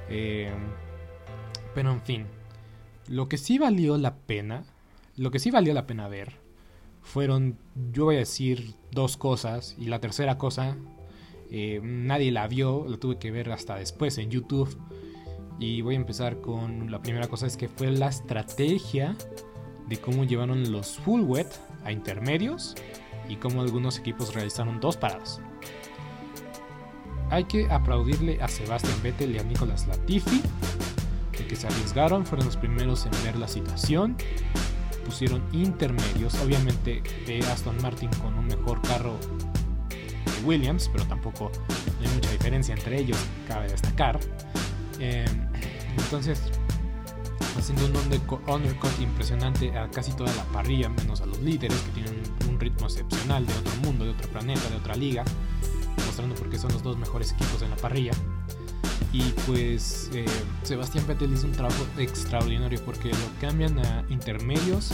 Eh, 0.08 0.50
pero 1.74 1.92
en 1.92 2.00
fin, 2.00 2.26
lo 3.06 3.28
que 3.28 3.36
sí 3.36 3.58
valió 3.58 3.98
la 3.98 4.14
pena, 4.14 4.64
lo 5.14 5.30
que 5.30 5.40
sí 5.40 5.50
valió 5.50 5.74
la 5.74 5.86
pena 5.86 6.08
ver, 6.08 6.36
fueron, 7.02 7.58
yo 7.92 8.06
voy 8.06 8.16
a 8.16 8.20
decir 8.20 8.72
dos 8.92 9.18
cosas, 9.18 9.76
y 9.78 9.84
la 9.84 10.00
tercera 10.00 10.38
cosa, 10.38 10.78
eh, 11.50 11.80
nadie 11.82 12.32
la 12.32 12.48
vio, 12.48 12.86
la 12.88 12.96
tuve 12.96 13.18
que 13.18 13.30
ver 13.30 13.52
hasta 13.52 13.76
después 13.76 14.16
en 14.16 14.30
YouTube. 14.30 14.74
Y 15.60 15.82
voy 15.82 15.96
a 15.96 15.98
empezar 15.98 16.40
con 16.40 16.90
la 16.90 17.02
primera 17.02 17.28
cosa, 17.28 17.46
es 17.46 17.58
que 17.58 17.68
fue 17.68 17.90
la 17.90 18.08
estrategia 18.08 19.16
de 19.88 19.98
cómo 19.98 20.24
llevaron 20.24 20.70
los 20.70 20.98
full 20.98 21.22
wet 21.22 21.48
a 21.84 21.92
intermedios 21.92 22.74
y 23.28 23.36
cómo 23.36 23.62
algunos 23.62 23.98
equipos 23.98 24.34
realizaron 24.34 24.80
dos 24.80 24.96
paradas. 24.96 25.40
Hay 27.30 27.44
que 27.44 27.70
aplaudirle 27.70 28.40
a 28.40 28.48
Sebastian 28.48 29.02
Vettel 29.02 29.36
y 29.36 29.38
a 29.38 29.42
Nicolas 29.42 29.86
Latifi, 29.86 30.40
de 31.36 31.46
que 31.46 31.56
se 31.56 31.66
arriesgaron, 31.66 32.24
fueron 32.24 32.46
los 32.46 32.56
primeros 32.56 33.04
en 33.06 33.12
ver 33.22 33.36
la 33.36 33.48
situación, 33.48 34.16
pusieron 35.04 35.42
intermedios, 35.52 36.34
obviamente 36.40 37.02
de 37.26 37.38
Aston 37.46 37.80
Martin 37.82 38.10
con 38.22 38.34
un 38.34 38.46
mejor 38.46 38.80
carro 38.82 39.16
de 39.90 40.46
Williams, 40.46 40.88
pero 40.90 41.04
tampoco 41.04 41.50
hay 42.00 42.08
mucha 42.14 42.30
diferencia 42.30 42.74
entre 42.74 42.98
ellos, 42.98 43.18
cabe 43.46 43.68
destacar. 43.68 44.18
Eh, 45.00 45.26
entonces 45.96 46.50
haciendo 47.58 47.86
un 47.86 47.96
undercut 48.46 49.00
impresionante 49.00 49.76
a 49.76 49.90
casi 49.90 50.12
toda 50.12 50.34
la 50.34 50.44
parrilla, 50.44 50.88
menos 50.88 51.20
a 51.20 51.26
los 51.26 51.40
líderes 51.40 51.78
que 51.80 51.90
tienen 51.90 52.22
un 52.48 52.58
ritmo 52.58 52.86
excepcional 52.86 53.46
de 53.46 53.52
otro 53.54 53.74
mundo, 53.82 54.04
de 54.04 54.12
otro 54.12 54.28
planeta, 54.28 54.68
de 54.70 54.76
otra 54.76 54.94
liga, 54.94 55.24
mostrando 56.06 56.34
por 56.34 56.48
qué 56.48 56.58
son 56.58 56.72
los 56.72 56.82
dos 56.82 56.96
mejores 56.96 57.32
equipos 57.32 57.62
en 57.62 57.70
la 57.70 57.76
parrilla. 57.76 58.12
Y 59.12 59.22
pues 59.46 60.10
eh, 60.12 60.26
Sebastián 60.62 61.06
Vettel 61.06 61.32
hizo 61.32 61.46
un 61.46 61.52
trabajo 61.52 61.86
extraordinario 61.96 62.78
porque 62.84 63.08
lo 63.08 63.40
cambian 63.40 63.78
a 63.78 64.04
intermedios 64.10 64.90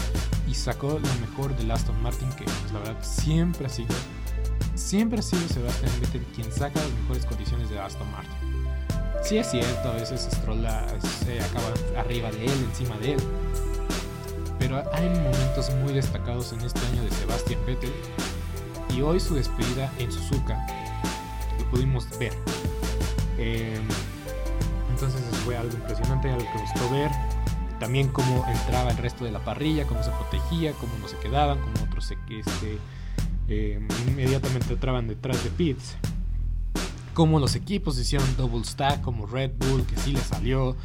y 0.49 0.55
sacó 0.55 1.01
lo 1.01 1.21
mejor 1.21 1.57
de 1.57 1.71
Aston 1.73 2.01
Martin, 2.03 2.29
que 2.31 2.45
pues, 2.45 2.73
la 2.73 2.79
verdad 2.79 3.03
siempre 3.03 3.67
ha 3.67 3.71
sido, 3.71 3.95
siempre 4.75 5.19
ha 5.19 5.23
sido 5.23 5.47
Sebastián 5.49 5.93
Vettel 6.01 6.23
quien 6.35 6.51
saca 6.53 6.81
las 6.81 6.93
mejores 6.93 7.27
condiciones 7.27 7.71
de 7.71 7.81
Aston 7.81 8.11
Martin. 8.13 8.54
Sí 9.25 9.39
es 9.39 9.51
cierto, 9.51 9.89
a 9.89 9.95
veces 9.95 10.29
Stroll 10.31 10.67
se 11.25 11.41
acaba 11.41 11.73
arriba 11.97 12.31
de 12.31 12.45
él, 12.45 12.69
encima 12.69 12.95
de 12.99 13.15
él. 13.15 13.21
Pero 14.59 14.83
hay 14.93 15.09
momentos 15.09 15.71
muy 15.83 15.95
destacados 15.95 16.53
en 16.53 16.61
este 16.61 16.81
año 16.89 17.03
de 17.03 17.11
Sebastian 17.11 17.59
Vettel. 17.65 17.91
Y 18.95 19.01
hoy 19.01 19.19
su 19.19 19.35
despedida 19.35 19.91
en 19.99 20.13
Suzuka 20.13 20.67
lo 21.59 21.71
pudimos 21.71 22.07
ver. 22.19 22.35
Em, 23.39 23.81
entonces 24.91 25.23
fue 25.47 25.57
algo 25.57 25.75
impresionante, 25.75 26.31
algo 26.31 26.47
que 26.53 26.61
gustó 26.61 26.91
ver. 26.91 27.11
también 27.81 28.09
cómo 28.09 28.47
entraba 28.47 28.91
el 28.91 28.97
resto 28.99 29.25
de 29.25 29.31
la 29.31 29.41
parrilla, 29.41 29.87
cómo 29.87 30.03
se 30.03 30.11
protegía, 30.11 30.73
cómo 30.75 30.93
no 31.01 31.09
se 31.09 31.17
quedaban, 31.17 31.59
cómo 31.61 31.75
otros 31.87 32.07
se, 32.07 32.15
este, 32.29 32.79
eh, 33.49 33.81
inmediatamente 34.07 34.75
entraban 34.75 35.09
detrás 35.09 35.43
de 35.43 35.51
pits. 35.51 35.97
Cómo 37.15 37.39
los 37.39 37.55
equipos 37.55 37.99
hicieron 37.99 38.37
double 38.37 38.65
stack, 38.65 39.01
como 39.01 39.27
Red 39.27 39.53
Bull, 39.59 39.87
que 39.87 39.97
sí 39.97 40.13
le 40.13 40.21
salió, 40.21 40.77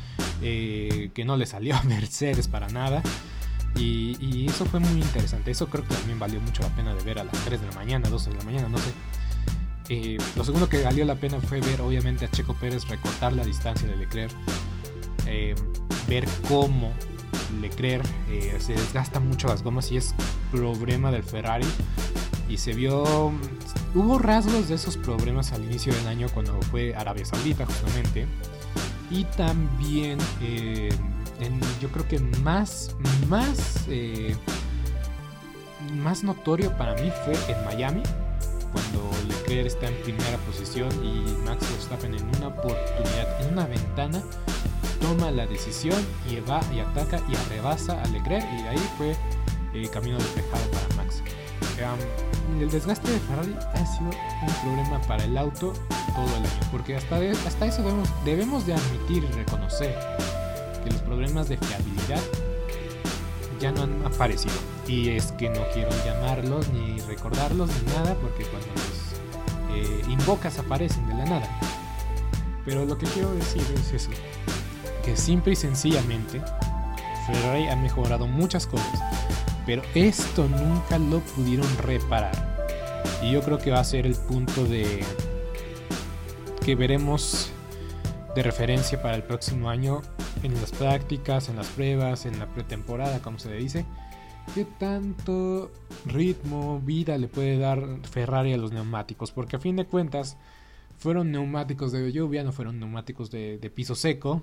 eh, 0.42 1.12
que 1.14 1.26
no 1.26 1.36
le 1.38 1.46
salió 1.46 1.76
a 1.76 1.84
Mercedes 1.84 2.48
para 2.48 2.70
nada. 2.70 3.02
Y, 3.76 4.46
eso 4.48 4.66
fue 4.66 4.80
muy 4.80 5.02
interesante. 5.02 5.52
Eso 5.52 5.68
creo 5.68 5.84
que 5.84 5.94
también 5.94 6.20
valió 6.20 6.40
mucho 6.42 6.64
la 6.64 6.70
pena 6.70 6.94
de 6.94 7.04
ver 7.04 7.20
a 7.20 7.24
las 7.24 7.34
3 7.46 7.62
de 7.62 7.68
la 7.68 7.74
mañana, 7.74 8.10
12 8.10 8.30
de 8.30 8.38
la 8.38 8.44
mañana, 8.44 8.70
no 8.70 8.78
sé. 8.78 8.92
Eh, 9.90 10.18
lo 10.36 10.44
segundo 10.44 10.70
que 10.70 10.84
valió 10.84 11.04
la 11.06 11.16
pena 11.16 11.40
fue 11.40 11.62
ver, 11.62 11.82
obviamente, 11.82 12.26
a 12.26 12.32
Checo 12.32 12.54
Pérez 12.54 12.88
recortar 12.88 13.34
la 13.34 13.44
distancia 13.44 13.88
de 13.88 13.96
Leclerc. 13.96 14.32
ver 16.08 16.26
cómo 16.48 16.92
Leclerc 17.62 18.06
se 18.60 18.74
desgasta 18.74 19.20
mucho 19.20 19.48
las 19.48 19.64
gomas 19.64 19.92
y 19.92 19.98
es 19.98 20.16
problema 20.52 21.12
del 21.12 21.24
Ferrari 21.24 21.68
y 22.50 22.58
se 22.58 22.74
vio, 22.74 23.32
hubo 23.96 24.20
rasgos 24.20 24.70
de 24.70 24.76
esos 24.76 24.98
problemas 24.98 25.52
al 25.52 25.64
inicio 25.64 25.94
del 25.94 26.08
año 26.08 26.28
cuando 26.34 26.60
fue 26.64 26.96
Arabia 26.96 27.26
Saudita 27.26 27.66
justamente. 27.66 28.28
Y 29.12 29.24
también 29.24 30.20
eh, 30.42 30.90
yo 31.82 31.90
creo 31.90 32.08
que 32.08 32.20
más, 32.44 32.96
más, 33.28 33.86
eh, 33.88 34.36
más 35.96 36.24
notorio 36.24 36.76
para 36.78 36.94
mí 36.96 37.12
fue 37.26 37.34
en 37.54 37.66
Miami, 37.66 38.04
cuando 38.72 39.10
Leclerc 39.28 39.66
está 39.66 39.88
en 39.88 39.96
primera 40.04 40.38
posición 40.46 40.90
y 41.04 41.22
Max 41.46 41.68
Verstappen 41.72 42.14
en 42.14 42.24
una 42.38 42.48
oportunidad, 42.48 43.42
en 43.42 43.54
una 43.54 43.66
ventana, 43.66 44.22
toma 45.02 45.32
la 45.32 45.48
decisión 45.48 45.98
y 46.30 46.40
va 46.42 46.62
y 46.74 46.80
ataca 46.80 47.22
y 47.28 47.36
arrebasa 47.36 48.02
a 48.02 48.08
Leclerc 48.08 48.46
y 48.54 48.68
ahí 48.68 48.90
fue 48.98 49.16
el 49.74 49.86
eh, 49.86 49.90
camino 49.90 50.18
despejado 50.18 50.64
para 50.72 50.96
Max 50.96 51.24
el 52.60 52.70
desgaste 52.70 53.12
de 53.12 53.20
Ferrari 53.20 53.56
ha 53.74 53.86
sido 53.86 54.10
un 54.10 54.54
problema 54.64 55.02
para 55.08 55.24
el 55.24 55.38
auto 55.38 55.74
todo 56.16 56.38
el 56.38 56.46
año, 56.46 56.60
porque 56.72 56.96
hasta, 56.96 57.20
eso 57.66 57.84
debemos, 57.84 58.10
debemos 58.26 58.66
de 58.66 58.74
admitir 58.74 59.24
y 59.24 59.28
reconocer 59.34 59.98
que 60.84 60.92
los 60.92 61.02
problemas 61.02 61.50
de 61.50 61.58
fiabilidad 61.58 62.22
ya 63.60 63.72
no 63.72 63.84
han 63.84 64.06
aparecido. 64.06 64.56
Y 64.88 65.10
es 65.10 65.32
que 65.34 65.50
no 65.50 65.62
quiero 65.74 65.92
llamarlos 66.06 66.68
ni 66.70 67.00
recordarlos 67.02 67.70
ni 67.70 67.94
nada, 67.94 68.16
porque 68.16 68.46
cuando 68.46 68.68
los 68.68 69.78
eh, 69.78 70.02
invocas 70.10 70.58
aparecen 70.60 71.08
de 71.08 71.14
la 71.16 71.26
nada. 71.26 71.60
Pero 72.66 72.86
lo 72.86 72.98
que 72.98 73.06
quiero 73.08 73.34
decir 73.34 73.64
es 73.76 73.94
eso, 73.94 74.12
que 75.04 75.16
simple 75.16 75.54
y 75.54 75.56
sencillamente 75.56 76.42
Ferrari 77.28 77.68
ha 77.68 77.76
mejorado 77.76 78.28
muchas 78.28 78.66
cosas 78.68 79.00
pero 79.70 79.84
esto 79.94 80.48
nunca 80.48 80.98
lo 80.98 81.20
pudieron 81.20 81.68
reparar. 81.78 82.58
Y 83.22 83.34
yo 83.34 83.44
creo 83.44 83.60
que 83.60 83.70
va 83.70 83.80
a 83.80 83.84
ser 83.84 84.08
el 84.08 84.16
punto 84.16 84.66
de 84.66 85.02
que 86.66 86.74
veremos 86.74 87.52
de 88.34 88.42
referencia 88.42 89.00
para 89.00 89.16
el 89.16 89.22
próximo 89.22 89.70
año 89.70 90.02
en 90.42 90.56
las 90.56 90.72
prácticas, 90.72 91.50
en 91.50 91.56
las 91.58 91.68
pruebas, 91.68 92.26
en 92.26 92.40
la 92.40 92.48
pretemporada, 92.48 93.20
como 93.20 93.38
se 93.38 93.52
le 93.52 93.58
dice. 93.58 93.86
¿Qué 94.56 94.66
tanto 94.66 95.70
ritmo, 96.08 96.82
vida 96.84 97.16
le 97.20 97.28
puede 97.28 97.60
dar 97.60 97.84
Ferrari 98.10 98.54
a 98.54 98.58
los 98.58 98.72
neumáticos? 98.72 99.30
Porque 99.30 99.58
a 99.58 99.60
fin 99.60 99.76
de 99.76 99.86
cuentas 99.86 100.36
fueron 100.98 101.32
neumáticos 101.32 101.92
de 101.92 102.12
lluvia, 102.12 102.44
no 102.44 102.54
fueron 102.54 102.80
neumáticos 102.80 103.30
de, 103.30 103.60
de 103.60 103.70
piso 103.70 103.94
seco. 103.94 104.42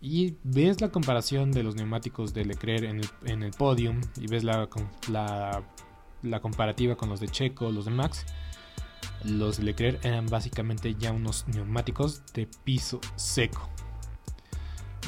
Y 0.00 0.36
ves 0.44 0.80
la 0.80 0.90
comparación 0.90 1.52
de 1.52 1.62
los 1.62 1.76
neumáticos 1.76 2.32
de 2.32 2.44
Leclerc 2.44 2.84
en 2.84 3.00
el, 3.00 3.10
en 3.26 3.42
el 3.42 3.50
podium 3.50 4.00
y 4.16 4.26
ves 4.26 4.44
la, 4.44 4.68
la, 5.10 5.62
la, 6.22 6.40
comparativa 6.40 6.96
con 6.96 7.10
los 7.10 7.20
de 7.20 7.28
Checo, 7.28 7.70
los 7.70 7.84
de 7.84 7.90
Max. 7.90 8.24
Los 9.24 9.58
de 9.58 9.64
Leclerc 9.64 10.02
eran 10.04 10.26
básicamente 10.26 10.94
ya 10.94 11.12
unos 11.12 11.46
neumáticos 11.48 12.22
de 12.32 12.48
piso 12.64 13.00
seco 13.16 13.68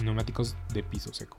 neumáticos 0.03 0.57
de 0.73 0.83
piso 0.83 1.13
seco. 1.13 1.39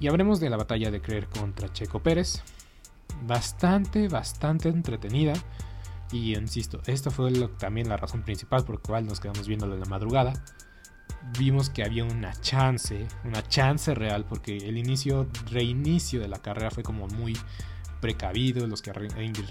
Y 0.00 0.08
hablemos 0.08 0.40
de 0.40 0.50
la 0.50 0.56
batalla 0.56 0.90
de 0.90 1.00
creer 1.00 1.28
contra 1.28 1.72
Checo 1.72 2.02
Pérez. 2.02 2.42
Bastante, 3.26 4.08
bastante 4.08 4.68
entretenida. 4.68 5.34
Y 6.12 6.36
insisto, 6.36 6.80
esta 6.86 7.10
fue 7.10 7.32
también 7.58 7.88
la 7.88 7.96
razón 7.96 8.22
principal 8.22 8.64
por 8.64 8.76
la 8.76 8.82
cual 8.82 9.06
nos 9.06 9.20
quedamos 9.20 9.48
viéndolo 9.48 9.74
en 9.74 9.80
la 9.80 9.86
madrugada. 9.86 10.32
Vimos 11.38 11.70
que 11.70 11.82
había 11.82 12.04
una 12.04 12.32
chance, 12.40 13.06
una 13.24 13.42
chance 13.48 13.94
real, 13.94 14.26
porque 14.26 14.56
el 14.56 14.76
inicio, 14.76 15.28
reinicio 15.50 16.20
de 16.20 16.28
la 16.28 16.38
carrera 16.38 16.70
fue 16.70 16.82
como 16.82 17.06
muy 17.08 17.36
precavido. 18.00 18.66
Los 18.66 18.82
que 18.82 18.92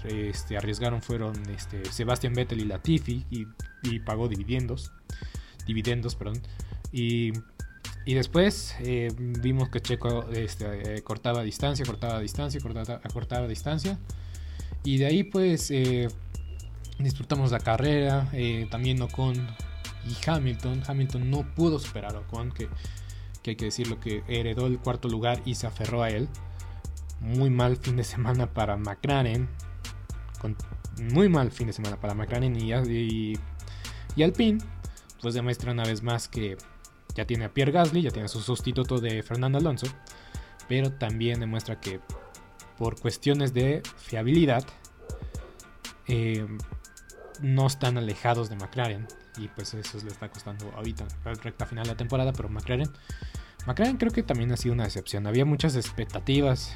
este, 0.04 0.56
arriesgaron 0.56 1.02
fueron 1.02 1.34
este, 1.50 1.84
Sebastian 1.86 2.34
Vettel 2.34 2.60
y 2.60 2.64
Latifi 2.64 3.26
y, 3.30 3.46
y 3.82 3.98
pagó 4.00 4.28
dividendos. 4.28 4.92
Dividendos, 5.66 6.14
perdón. 6.14 6.40
Y 6.92 7.32
y 8.06 8.14
después 8.14 8.76
eh, 8.80 9.08
vimos 9.16 9.70
que 9.70 9.80
Checo 9.80 10.28
este, 10.30 10.96
eh, 10.96 11.02
cortaba 11.02 11.42
distancia, 11.42 11.86
cortaba 11.86 12.20
distancia, 12.20 12.60
cortaba, 12.60 13.00
cortaba 13.12 13.48
distancia. 13.48 13.98
Y 14.82 14.98
de 14.98 15.06
ahí 15.06 15.24
pues 15.24 15.70
eh, 15.70 16.08
disfrutamos 16.98 17.50
la 17.50 17.60
carrera. 17.60 18.30
también 18.70 19.00
Ocon 19.00 19.34
y 20.06 20.28
Hamilton. 20.28 20.82
Hamilton 20.86 21.30
no 21.30 21.54
pudo 21.54 21.78
superar 21.78 22.14
a 22.14 22.18
Ocon, 22.20 22.52
que, 22.52 22.68
que 23.42 23.50
hay 23.50 23.56
que 23.56 23.64
decirlo 23.66 23.98
que 23.98 24.22
heredó 24.28 24.66
el 24.66 24.78
cuarto 24.78 25.08
lugar 25.08 25.40
y 25.46 25.54
se 25.54 25.66
aferró 25.66 26.02
a 26.02 26.10
él. 26.10 26.28
Muy 27.20 27.48
mal 27.48 27.78
fin 27.78 27.96
de 27.96 28.04
semana 28.04 28.52
para 28.52 28.76
McLaren. 28.76 29.48
Con, 30.42 30.56
muy 31.10 31.30
mal 31.30 31.50
fin 31.50 31.68
de 31.68 31.72
semana 31.72 31.98
para 31.98 32.12
McLaren 32.12 32.54
y, 32.54 32.74
y, 32.74 33.38
y 34.14 34.22
Alpine. 34.22 34.58
Pues 35.22 35.32
demuestra 35.32 35.72
una 35.72 35.84
vez 35.84 36.02
más 36.02 36.28
que 36.28 36.58
ya 37.14 37.26
tiene 37.26 37.44
a 37.44 37.52
Pierre 37.52 37.72
Gasly, 37.72 38.02
ya 38.02 38.10
tiene 38.10 38.26
a 38.26 38.28
su 38.28 38.40
sustituto 38.40 38.98
de 38.98 39.22
Fernando 39.22 39.58
Alonso, 39.58 39.86
pero 40.68 40.92
también 40.92 41.40
demuestra 41.40 41.80
que 41.80 42.00
por 42.78 43.00
cuestiones 43.00 43.54
de 43.54 43.82
fiabilidad 43.96 44.64
eh, 46.06 46.46
no 47.40 47.66
están 47.66 47.98
alejados 47.98 48.48
de 48.48 48.56
McLaren 48.56 49.06
y 49.38 49.48
pues 49.48 49.74
eso 49.74 49.98
le 50.02 50.08
está 50.08 50.28
costando 50.28 50.70
ahorita 50.76 51.06
la 51.24 51.34
recta 51.34 51.66
final 51.66 51.84
de 51.84 51.92
la 51.92 51.96
temporada, 51.96 52.32
pero 52.32 52.48
McLaren 52.48 52.90
McLaren 53.66 53.96
creo 53.96 54.12
que 54.12 54.22
también 54.22 54.52
ha 54.52 54.56
sido 54.56 54.74
una 54.74 54.84
decepción. 54.84 55.26
Había 55.26 55.44
muchas 55.44 55.74
expectativas 55.76 56.74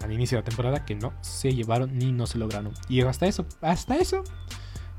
al 0.00 0.12
inicio 0.12 0.38
de 0.38 0.42
la 0.42 0.48
temporada 0.48 0.84
que 0.84 0.94
no 0.94 1.12
se 1.22 1.54
llevaron 1.54 1.98
ni 1.98 2.12
no 2.12 2.26
se 2.26 2.38
lograron. 2.38 2.72
Y 2.88 3.02
hasta 3.02 3.26
eso, 3.26 3.46
hasta 3.60 3.96
eso. 3.96 4.22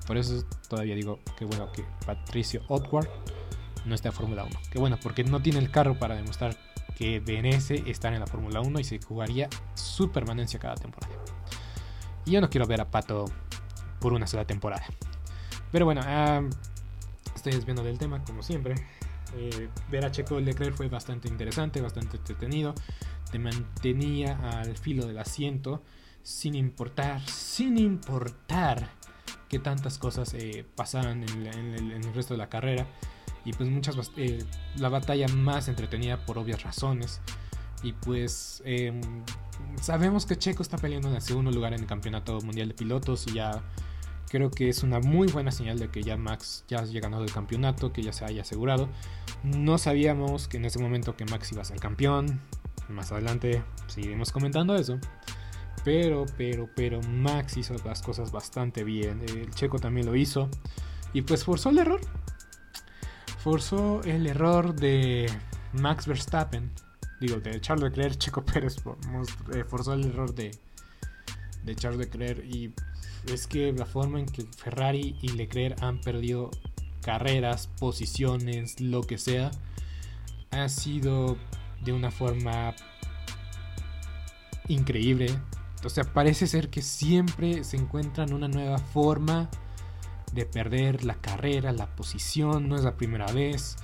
Por 0.06 0.18
eso 0.18 0.44
todavía 0.68 0.96
digo 0.96 1.20
que 1.38 1.46
bueno 1.46 1.72
que 1.72 1.86
Patricio 2.06 2.64
Otward 2.68 3.08
no 3.86 3.96
está 3.96 4.10
en 4.10 4.14
Fórmula 4.14 4.44
1. 4.44 4.60
Que 4.72 4.80
bueno, 4.80 4.98
porque 5.02 5.24
no 5.24 5.42
tiene 5.42 5.60
el 5.60 5.72
carro 5.72 5.98
para 5.98 6.16
demostrar 6.16 6.56
que 6.96 7.22
merece 7.22 7.84
estar 7.88 8.14
en 8.14 8.20
la 8.20 8.28
Fórmula 8.28 8.62
1 8.62 8.80
y 8.80 8.84
se 8.84 9.00
jugaría 9.00 9.50
su 9.74 10.12
permanencia 10.12 10.60
cada 10.60 10.76
temporada. 10.76 11.14
Y 12.26 12.32
yo 12.32 12.42
no 12.42 12.50
quiero 12.50 12.68
ver 12.68 12.82
a 12.82 12.92
Pato 12.92 13.26
por 14.00 14.14
una 14.14 14.28
sola 14.28 14.46
temporada. 14.46 14.86
Pero 15.72 15.86
bueno, 15.86 16.02
estoy 17.36 17.54
desviando 17.54 17.84
del 17.84 17.98
tema 17.98 18.24
como 18.24 18.44
siempre. 18.44 18.76
Eh, 19.36 19.70
ver 19.90 20.06
a 20.06 20.12
Checo 20.12 20.40
Leclerc 20.40 20.76
fue 20.76 20.90
bastante 20.90 21.28
interesante, 21.28 21.82
bastante 21.82 22.18
entretenido. 22.18 22.76
Te 23.32 23.40
mantenía 23.40 24.38
al 24.60 24.78
filo 24.78 25.06
del 25.06 25.18
asiento 25.18 25.82
sin 26.24 26.56
importar, 26.56 27.22
sin 27.22 27.78
importar 27.78 28.90
que 29.48 29.60
tantas 29.60 29.98
cosas 29.98 30.34
eh, 30.34 30.66
pasaran 30.76 31.24
en, 31.24 31.46
el 31.92 32.14
resto 32.14 32.34
de 32.34 32.38
la 32.38 32.50
carrera. 32.50 32.86
Y 33.46 33.54
pues 33.54 33.70
muchas, 33.70 34.12
eh, 34.18 34.44
la 34.78 34.90
batalla 34.90 35.28
más 35.30 35.68
entretenida 35.68 36.26
por 36.26 36.38
obvias 36.38 36.64
razones. 36.64 37.22
Y 37.84 37.94
pues 37.94 38.62
em, 38.66 39.02
sabemos 39.82 40.26
que 40.26 40.38
Checo 40.38 40.62
está 40.62 40.78
peleando 40.78 41.10
en 41.10 41.16
el 41.16 41.22
segundo 41.22 41.52
lugar 41.52 41.74
en 41.74 41.82
el 41.82 41.88
campeonato 41.88 42.40
mundial 42.42 42.68
de 42.68 42.74
pilotos 42.76 43.26
y 43.28 43.34
ya 43.34 43.64
Creo 44.32 44.50
que 44.50 44.70
es 44.70 44.82
una 44.82 45.02
muy 45.02 45.28
buena 45.28 45.52
señal 45.52 45.78
de 45.78 45.90
que 45.90 46.04
ya 46.04 46.16
Max 46.16 46.64
ya 46.70 46.80
haya 46.80 47.02
ganado 47.02 47.26
el 47.26 47.34
campeonato, 47.34 47.92
que 47.92 48.02
ya 48.02 48.14
se 48.14 48.24
haya 48.24 48.44
asegurado. 48.44 48.88
No 49.44 49.78
sabíamos 49.78 50.48
que 50.48 50.56
en 50.56 50.64
ese 50.64 50.80
momento 50.80 51.18
que 51.18 51.26
Max 51.26 51.52
iba 51.52 51.64
a 51.64 51.66
ser 51.66 51.82
campeón. 51.82 52.40
Más 52.88 53.12
adelante 53.12 53.62
seguiremos 53.88 54.32
comentando 54.32 54.74
eso. 54.74 55.00
Pero, 55.84 56.26
pero, 56.38 56.70
pero 56.74 57.02
Max 57.02 57.58
hizo 57.58 57.76
las 57.84 58.02
cosas 58.02 58.32
bastante 58.32 58.86
bien. 58.86 59.22
El 59.28 59.54
checo 59.54 59.80
también 59.80 60.06
lo 60.06 60.16
hizo. 60.16 60.48
Y 61.12 61.24
pues 61.24 61.44
forzó 61.44 61.70
el 61.70 61.80
error. 61.80 62.00
Forzó 63.44 64.04
el 64.04 64.28
error 64.28 64.76
de 64.76 65.32
Max 65.74 66.06
Verstappen. 66.06 66.72
Digo, 67.20 67.40
de 67.40 67.60
Charles 67.60 67.86
Leclerc, 67.86 68.18
Checo 68.18 68.46
Pérez 68.46 68.76
eh, 69.54 69.64
forzó 69.64 69.94
el 69.94 70.06
error 70.06 70.34
de, 70.34 70.52
de 71.64 71.76
Charles 71.76 72.00
Leclerc. 72.00 72.44
Y 72.46 72.74
es 73.32 73.48
que 73.48 73.74
la 73.74 73.86
forma 73.86 74.20
en 74.20 74.26
que 74.26 74.44
Ferrari 74.44 75.18
y 75.22 75.30
Leclerc 75.30 75.82
han 75.82 76.02
perdido 76.02 76.52
carreras, 77.02 77.68
posiciones, 77.80 78.80
lo 78.80 79.02
que 79.02 79.18
sea, 79.18 79.52
ha 80.52 80.70
sido 80.70 81.38
de 81.84 81.94
una 81.94 82.12
forma 82.12 82.76
increíble. 84.68 85.28
O 85.84 85.90
sea, 85.90 86.04
parece 86.04 86.46
ser 86.48 86.70
que 86.70 86.82
siempre 86.82 87.64
se 87.64 87.78
encuentran 87.78 88.34
una 88.34 88.48
nueva 88.48 88.78
forma 88.78 89.50
de 90.34 90.46
perder 90.46 91.04
la 91.04 91.16
carrera, 91.16 91.72
la 91.72 91.88
posición. 91.96 92.70
No 92.70 92.76
es 92.76 92.84
la 92.84 92.96
primera 92.98 93.32
vez. 93.32 93.76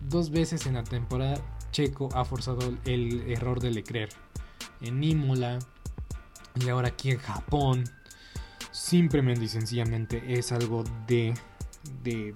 Dos 0.00 0.30
veces 0.30 0.66
en 0.66 0.74
la 0.74 0.84
temporada 0.84 1.40
Checo 1.72 2.08
ha 2.14 2.24
forzado 2.24 2.74
el 2.84 3.30
error 3.30 3.60
de 3.60 3.70
Leclerc. 3.70 4.12
En 4.80 5.02
Imola 5.02 5.58
y 6.54 6.68
ahora 6.68 6.88
aquí 6.88 7.10
en 7.10 7.18
Japón 7.18 7.84
simplemente 8.70 9.44
y 9.44 9.48
sencillamente 9.48 10.22
es 10.34 10.52
algo 10.52 10.84
de, 11.06 11.34
de, 12.02 12.32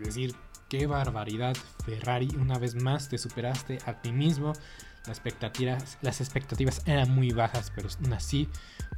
decir 0.00 0.34
qué 0.68 0.86
barbaridad 0.86 1.56
Ferrari 1.84 2.28
una 2.40 2.58
vez 2.58 2.74
más 2.74 3.08
te 3.08 3.18
superaste 3.18 3.78
a 3.86 4.00
ti 4.00 4.12
mismo 4.12 4.52
las 5.08 5.18
expectativas, 5.18 5.98
las 6.02 6.20
expectativas 6.20 6.82
eran 6.86 7.10
muy 7.14 7.30
bajas 7.32 7.72
pero 7.74 7.88
aún 8.02 8.12
así 8.12 8.48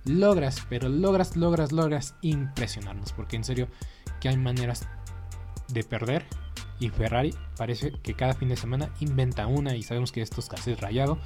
logras 0.05 0.67
pero 0.69 0.89
logras 0.89 1.37
logras 1.37 1.73
logras 1.73 2.15
impresionarnos 2.21 3.13
porque 3.13 3.37
en 3.37 3.45
serio 3.45 3.69
que 4.21 4.29
hay 4.29 4.37
maneras 4.37 4.89
de 5.69 5.85
perder 5.85 6.27
y 6.79 6.89
Ferrari 6.89 7.35
parece 7.57 7.93
que 8.03 8.15
cada 8.15 8.35
fin 8.35 8.49
de 8.49 8.57
semana 8.57 8.91
inventa 9.01 9.47
una 9.47 9.77
y 9.77 9.83
sabemos 9.83 10.13
que 10.13 10.23
esto 10.23 10.41
es 10.41 10.49
casi 10.49 10.75
rayado 10.75 11.19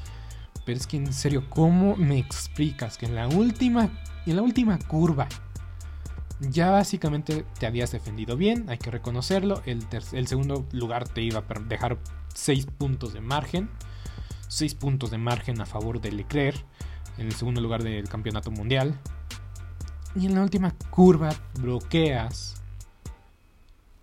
pero 0.65 0.79
es 0.79 0.87
que 0.87 0.97
en 0.97 1.13
serio 1.13 1.49
cómo 1.51 1.97
me 1.97 2.19
explicas 2.19 2.99
que 2.99 3.07
en 3.07 3.15
la 3.15 3.29
última 3.29 3.91
en 4.27 4.37
la 4.37 4.43
última 4.43 4.79
curva 4.79 5.29
ya 6.41 6.71
básicamente 6.71 7.45
te 7.59 7.67
habías 7.67 7.93
defendido 7.93 8.37
bien, 8.37 8.67
hay 8.69 8.79
que 8.79 8.91
reconocerlo. 8.91 9.63
El, 9.67 9.85
el 10.13 10.27
segundo 10.27 10.67
lugar 10.73 11.09
te 11.09 11.23
iba 11.23 11.45
a 11.49 11.61
dejar 11.61 11.99
6 12.35 12.67
puntos 12.67 13.13
de 13.13 13.21
margen. 13.21 13.71
6 14.55 14.75
puntos 14.75 15.11
de 15.11 15.19
margen 15.19 15.61
a 15.61 15.67
favor 15.67 16.01
de 16.01 16.13
Leclerc 16.13 16.65
en 17.19 17.27
el 17.27 17.33
segundo 17.33 17.61
lugar 17.61 17.83
del 17.83 18.09
campeonato 18.09 18.51
mundial. 18.51 18.99
Y 20.17 20.27
en 20.27 20.35
la 20.35 20.43
última 20.43 20.73
curva 20.91 21.31
bloqueas 21.61 22.63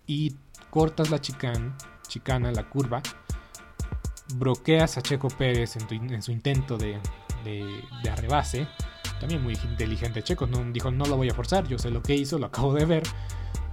y 0.06 0.34
cortas 0.70 1.10
la 1.10 1.20
chicana, 1.20 1.76
chicana 2.06 2.52
la 2.52 2.68
curva. 2.68 3.02
Bloqueas 4.36 4.96
a 4.96 5.02
Checo 5.02 5.28
Pérez 5.28 5.76
en, 5.76 6.22
su 6.22 6.32
intento 6.32 6.78
de, 6.78 6.98
de, 7.44 7.82
de 8.02 8.10
arrebase 8.10 8.66
también 9.22 9.40
muy 9.40 9.54
inteligente 9.54 10.20
Checo, 10.20 10.48
no, 10.48 10.64
dijo 10.72 10.90
no 10.90 11.04
lo 11.04 11.16
voy 11.16 11.28
a 11.30 11.34
forzar, 11.34 11.68
yo 11.68 11.78
sé 11.78 11.90
lo 11.90 12.02
que 12.02 12.16
hizo, 12.16 12.40
lo 12.40 12.46
acabo 12.46 12.74
de 12.74 12.84
ver, 12.84 13.04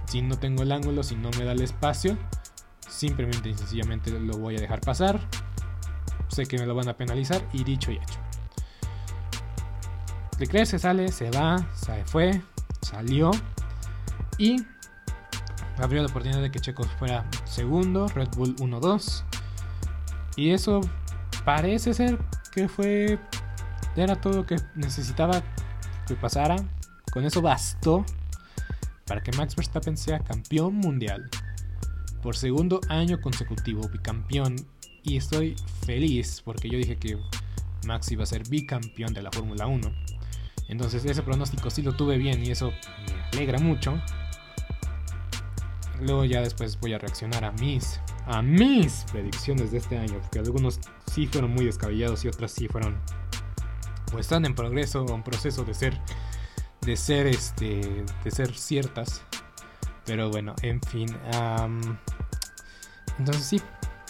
si 0.06 0.22
no 0.22 0.38
tengo 0.38 0.62
el 0.62 0.70
ángulo, 0.70 1.02
si 1.02 1.16
no 1.16 1.28
me 1.36 1.44
da 1.44 1.50
el 1.52 1.60
espacio, 1.60 2.16
simplemente 2.88 3.48
y 3.48 3.54
sencillamente 3.54 4.12
lo 4.12 4.38
voy 4.38 4.56
a 4.56 4.60
dejar 4.60 4.80
pasar, 4.80 5.20
sé 6.30 6.46
que 6.46 6.58
me 6.58 6.66
lo 6.66 6.74
van 6.74 6.88
a 6.88 6.96
penalizar 6.96 7.46
y 7.52 7.64
dicho 7.64 7.92
y 7.92 7.96
hecho. 7.96 8.18
Leclerc 10.38 10.66
se 10.66 10.78
sale, 10.78 11.08
se 11.08 11.30
va, 11.30 11.58
se 11.74 12.04
fue, 12.06 12.40
salió 12.80 13.30
y 14.38 14.64
abrió 15.76 16.02
la 16.02 16.08
oportunidad 16.08 16.40
de 16.40 16.50
que 16.50 16.60
Checo 16.60 16.84
fuera 16.98 17.26
segundo, 17.44 18.08
Red 18.08 18.30
Bull 18.36 18.56
1-2. 18.56 19.24
Y 20.36 20.50
eso 20.50 20.80
parece 21.44 21.92
ser 21.92 22.18
que 22.52 22.68
fue 22.68 23.18
era 23.96 24.20
todo 24.20 24.34
lo 24.34 24.46
que 24.46 24.56
necesitaba 24.74 25.42
que 26.06 26.14
pasara. 26.14 26.56
Con 27.12 27.24
eso 27.24 27.42
bastó 27.42 28.04
para 29.06 29.20
que 29.20 29.32
Max 29.32 29.56
Verstappen 29.56 29.96
sea 29.96 30.20
campeón 30.20 30.74
mundial. 30.74 31.28
Por 32.22 32.36
segundo 32.36 32.80
año 32.88 33.20
consecutivo, 33.20 33.88
bicampeón. 33.88 34.56
Y 35.02 35.16
estoy 35.16 35.56
feliz 35.86 36.42
porque 36.44 36.68
yo 36.68 36.78
dije 36.78 36.96
que 36.96 37.18
Max 37.86 38.10
iba 38.12 38.24
a 38.24 38.26
ser 38.26 38.48
bicampeón 38.48 39.14
de 39.14 39.22
la 39.22 39.30
Fórmula 39.30 39.66
1. 39.66 39.90
Entonces 40.68 41.04
ese 41.04 41.22
pronóstico 41.22 41.70
sí 41.70 41.82
lo 41.82 41.94
tuve 41.94 42.16
bien 42.18 42.44
y 42.44 42.50
eso 42.50 42.72
me 43.06 43.22
alegra 43.32 43.58
mucho. 43.58 44.00
Luego 46.00 46.24
ya 46.24 46.40
después 46.40 46.78
voy 46.80 46.94
a 46.94 46.98
reaccionar 46.98 47.44
a 47.44 47.52
mis 47.52 48.00
a 48.26 48.42
mis 48.42 49.04
predicciones 49.10 49.72
de 49.72 49.78
este 49.78 49.98
año, 49.98 50.20
porque 50.20 50.38
algunos 50.38 50.78
sí 51.12 51.26
fueron 51.26 51.52
muy 51.52 51.64
descabellados 51.64 52.24
y 52.24 52.28
otras 52.28 52.52
sí 52.52 52.68
fueron 52.68 52.96
pues 54.10 54.26
están 54.26 54.44
en 54.44 54.54
progreso 54.54 55.04
o 55.04 55.14
en 55.14 55.22
proceso 55.22 55.64
de 55.64 55.74
ser 55.74 56.00
de 56.82 56.96
ser 56.96 57.26
este 57.26 58.04
de 58.24 58.30
ser 58.30 58.54
ciertas 58.56 59.22
pero 60.04 60.30
bueno 60.30 60.54
en 60.62 60.80
fin 60.82 61.08
entonces 63.18 63.44
sí 63.44 63.62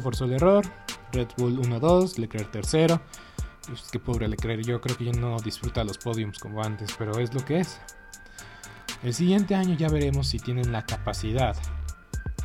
Forzó 0.00 0.24
el 0.24 0.32
error. 0.32 0.64
Red 1.12 1.28
Bull 1.36 1.58
1-2, 1.60 2.18
Leclerc 2.18 2.50
tercero. 2.50 3.00
Pues, 3.66 3.82
qué 3.90 3.98
pobre 3.98 4.28
Leclerc, 4.28 4.64
yo 4.64 4.80
creo 4.80 4.96
que 4.96 5.06
ya 5.06 5.12
no 5.12 5.38
disfruta 5.38 5.84
los 5.84 5.98
podiums 5.98 6.38
como 6.38 6.62
antes, 6.62 6.94
pero 6.98 7.18
es 7.18 7.34
lo 7.34 7.44
que 7.44 7.60
es. 7.60 7.80
El 9.02 9.14
siguiente 9.14 9.54
año 9.54 9.76
ya 9.76 9.88
veremos 9.88 10.28
si 10.28 10.38
tienen 10.38 10.72
la 10.72 10.84
capacidad 10.84 11.56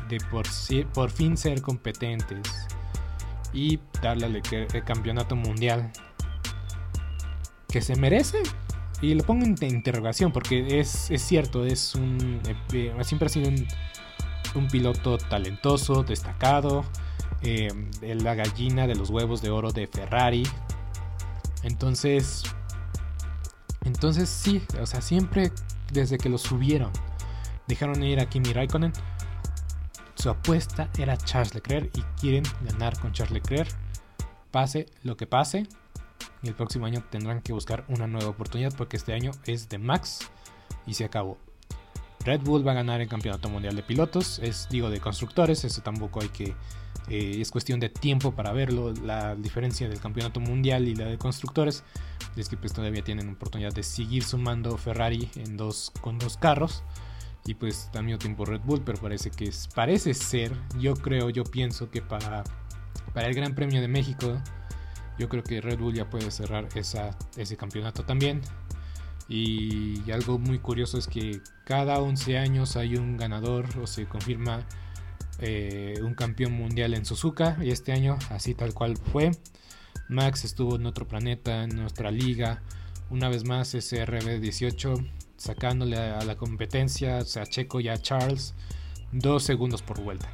de 0.08 0.18
por, 0.30 0.46
por 0.92 1.10
fin 1.10 1.36
ser 1.36 1.62
competentes 1.62 2.66
y 3.52 3.80
darle 4.02 4.26
al 4.26 4.36
el 4.36 4.84
campeonato 4.84 5.34
mundial 5.34 5.90
que 7.68 7.80
se 7.80 7.96
merece. 7.96 8.42
Y 9.00 9.14
lo 9.14 9.24
pongo 9.24 9.44
en 9.44 9.56
interrogación 9.60 10.32
porque 10.32 10.78
es, 10.78 11.10
es 11.10 11.22
cierto, 11.22 11.64
es 11.64 11.94
un, 11.94 12.40
eh, 12.72 12.94
siempre 13.02 13.26
ha 13.26 13.28
sido 13.28 13.50
un 14.54 14.68
piloto 14.68 15.18
talentoso, 15.18 16.04
destacado, 16.04 16.84
eh, 17.42 17.68
la 18.00 18.34
gallina 18.34 18.86
de 18.86 18.94
los 18.94 19.10
huevos 19.10 19.42
de 19.42 19.50
oro 19.50 19.72
de 19.72 19.86
Ferrari. 19.86 20.44
Entonces, 21.62 22.42
entonces 23.84 24.28
sí, 24.28 24.62
o 24.80 24.86
sea, 24.86 25.00
siempre 25.00 25.52
desde 25.92 26.18
que 26.18 26.28
lo 26.28 26.38
subieron, 26.38 26.90
dejaron 27.66 28.02
ir 28.02 28.20
a 28.20 28.28
Kimi 28.28 28.52
Raikkonen. 28.52 28.92
Su 30.14 30.30
apuesta 30.30 30.88
era 30.98 31.16
Charles 31.16 31.54
Leclerc 31.54 31.96
y 31.96 32.02
quieren 32.20 32.44
ganar 32.62 32.98
con 32.98 33.12
Charles 33.12 33.34
Leclerc. 33.34 33.70
Pase 34.50 34.86
lo 35.02 35.16
que 35.16 35.26
pase. 35.26 35.66
Y 36.42 36.48
el 36.48 36.54
próximo 36.54 36.86
año 36.86 37.02
tendrán 37.10 37.40
que 37.40 37.52
buscar 37.52 37.84
una 37.88 38.06
nueva 38.06 38.28
oportunidad 38.28 38.72
porque 38.76 38.96
este 38.96 39.14
año 39.14 39.32
es 39.46 39.68
de 39.68 39.78
Max 39.78 40.30
y 40.86 40.94
se 40.94 41.04
acabó. 41.04 41.38
Red 42.24 42.40
Bull 42.42 42.66
va 42.66 42.72
a 42.72 42.76
ganar 42.76 43.00
el 43.00 43.08
campeonato 43.08 43.48
mundial 43.50 43.76
de 43.76 43.82
pilotos, 43.82 44.38
es 44.38 44.68
digo 44.70 44.88
de 44.88 44.98
constructores, 45.00 45.64
eso 45.64 45.82
tampoco 45.82 46.22
hay 46.22 46.28
que 46.28 46.54
eh, 47.08 47.38
es 47.40 47.50
cuestión 47.50 47.80
de 47.80 47.88
tiempo 47.88 48.32
para 48.32 48.52
verlo. 48.52 48.92
La 48.92 49.34
diferencia 49.34 49.88
del 49.88 50.00
campeonato 50.00 50.40
mundial 50.40 50.88
y 50.88 50.94
la 50.94 51.06
de 51.06 51.18
constructores 51.18 51.84
es 52.36 52.48
que 52.48 52.56
pues 52.56 52.72
todavía 52.72 53.02
tienen 53.02 53.28
oportunidad 53.28 53.72
de 53.72 53.82
seguir 53.82 54.24
sumando 54.24 54.76
Ferrari 54.76 55.30
en 55.36 55.56
dos, 55.56 55.92
con 56.00 56.18
dos 56.18 56.36
carros. 56.36 56.82
Y 57.46 57.54
pues 57.54 57.90
también 57.92 58.18
tiempo 58.18 58.46
Red 58.46 58.62
Bull, 58.64 58.82
pero 58.84 58.98
parece 58.98 59.30
que 59.30 59.50
parece 59.74 60.14
ser, 60.14 60.52
yo 60.78 60.94
creo, 60.94 61.28
yo 61.28 61.44
pienso 61.44 61.90
que 61.90 62.00
para, 62.00 62.42
para 63.12 63.28
el 63.28 63.34
Gran 63.34 63.54
Premio 63.54 63.82
de 63.82 63.88
México, 63.88 64.40
yo 65.18 65.28
creo 65.28 65.42
que 65.42 65.60
Red 65.60 65.78
Bull 65.78 65.92
ya 65.92 66.08
puede 66.08 66.30
cerrar 66.30 66.66
esa, 66.74 67.10
ese 67.36 67.56
campeonato 67.58 68.04
también. 68.04 68.40
Y 69.28 70.10
algo 70.10 70.38
muy 70.38 70.58
curioso 70.58 70.98
es 70.98 71.06
que 71.06 71.40
cada 71.64 71.98
11 71.98 72.38
años 72.38 72.76
hay 72.76 72.96
un 72.96 73.16
ganador 73.16 73.66
o 73.80 73.86
se 73.86 74.06
confirma 74.06 74.66
eh, 75.40 75.94
un 76.02 76.14
campeón 76.14 76.52
mundial 76.52 76.94
en 76.94 77.04
Suzuka 77.04 77.56
y 77.60 77.70
este 77.70 77.92
año 77.92 78.18
así 78.30 78.54
tal 78.54 78.74
cual 78.74 78.96
fue. 78.96 79.32
Max 80.08 80.44
estuvo 80.44 80.76
en 80.76 80.86
otro 80.86 81.08
planeta, 81.08 81.64
en 81.64 81.76
nuestra 81.76 82.10
liga. 82.10 82.62
Una 83.10 83.28
vez 83.28 83.44
más 83.44 83.68
SRB 83.68 84.40
18 84.40 84.94
sacándole 85.36 85.98
a 85.98 86.24
la 86.24 86.36
competencia, 86.36 87.18
o 87.18 87.24
sea, 87.24 87.46
Checo 87.46 87.80
y 87.80 87.88
a 87.88 87.98
Charles, 87.98 88.54
dos 89.12 89.42
segundos 89.42 89.82
por 89.82 90.00
vuelta. 90.00 90.28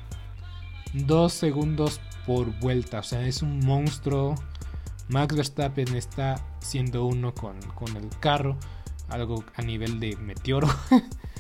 Dos 0.93 1.33
segundos 1.33 2.01
por 2.27 2.59
vuelta, 2.61 3.01
o 3.01 3.03
sea, 3.03 3.27
es 3.27 3.43
un 3.43 3.61
monstruo. 3.61 4.35
Max 5.09 5.35
Verstappen 5.35 5.97
está 5.97 6.37
siendo 6.61 7.07
uno 7.07 7.35
con, 7.35 7.61
con 7.73 7.97
el 7.97 8.09
carro, 8.21 8.57
algo 9.09 9.45
a 9.57 9.63
nivel 9.63 9.99
de 9.99 10.17
meteoro. 10.17 10.69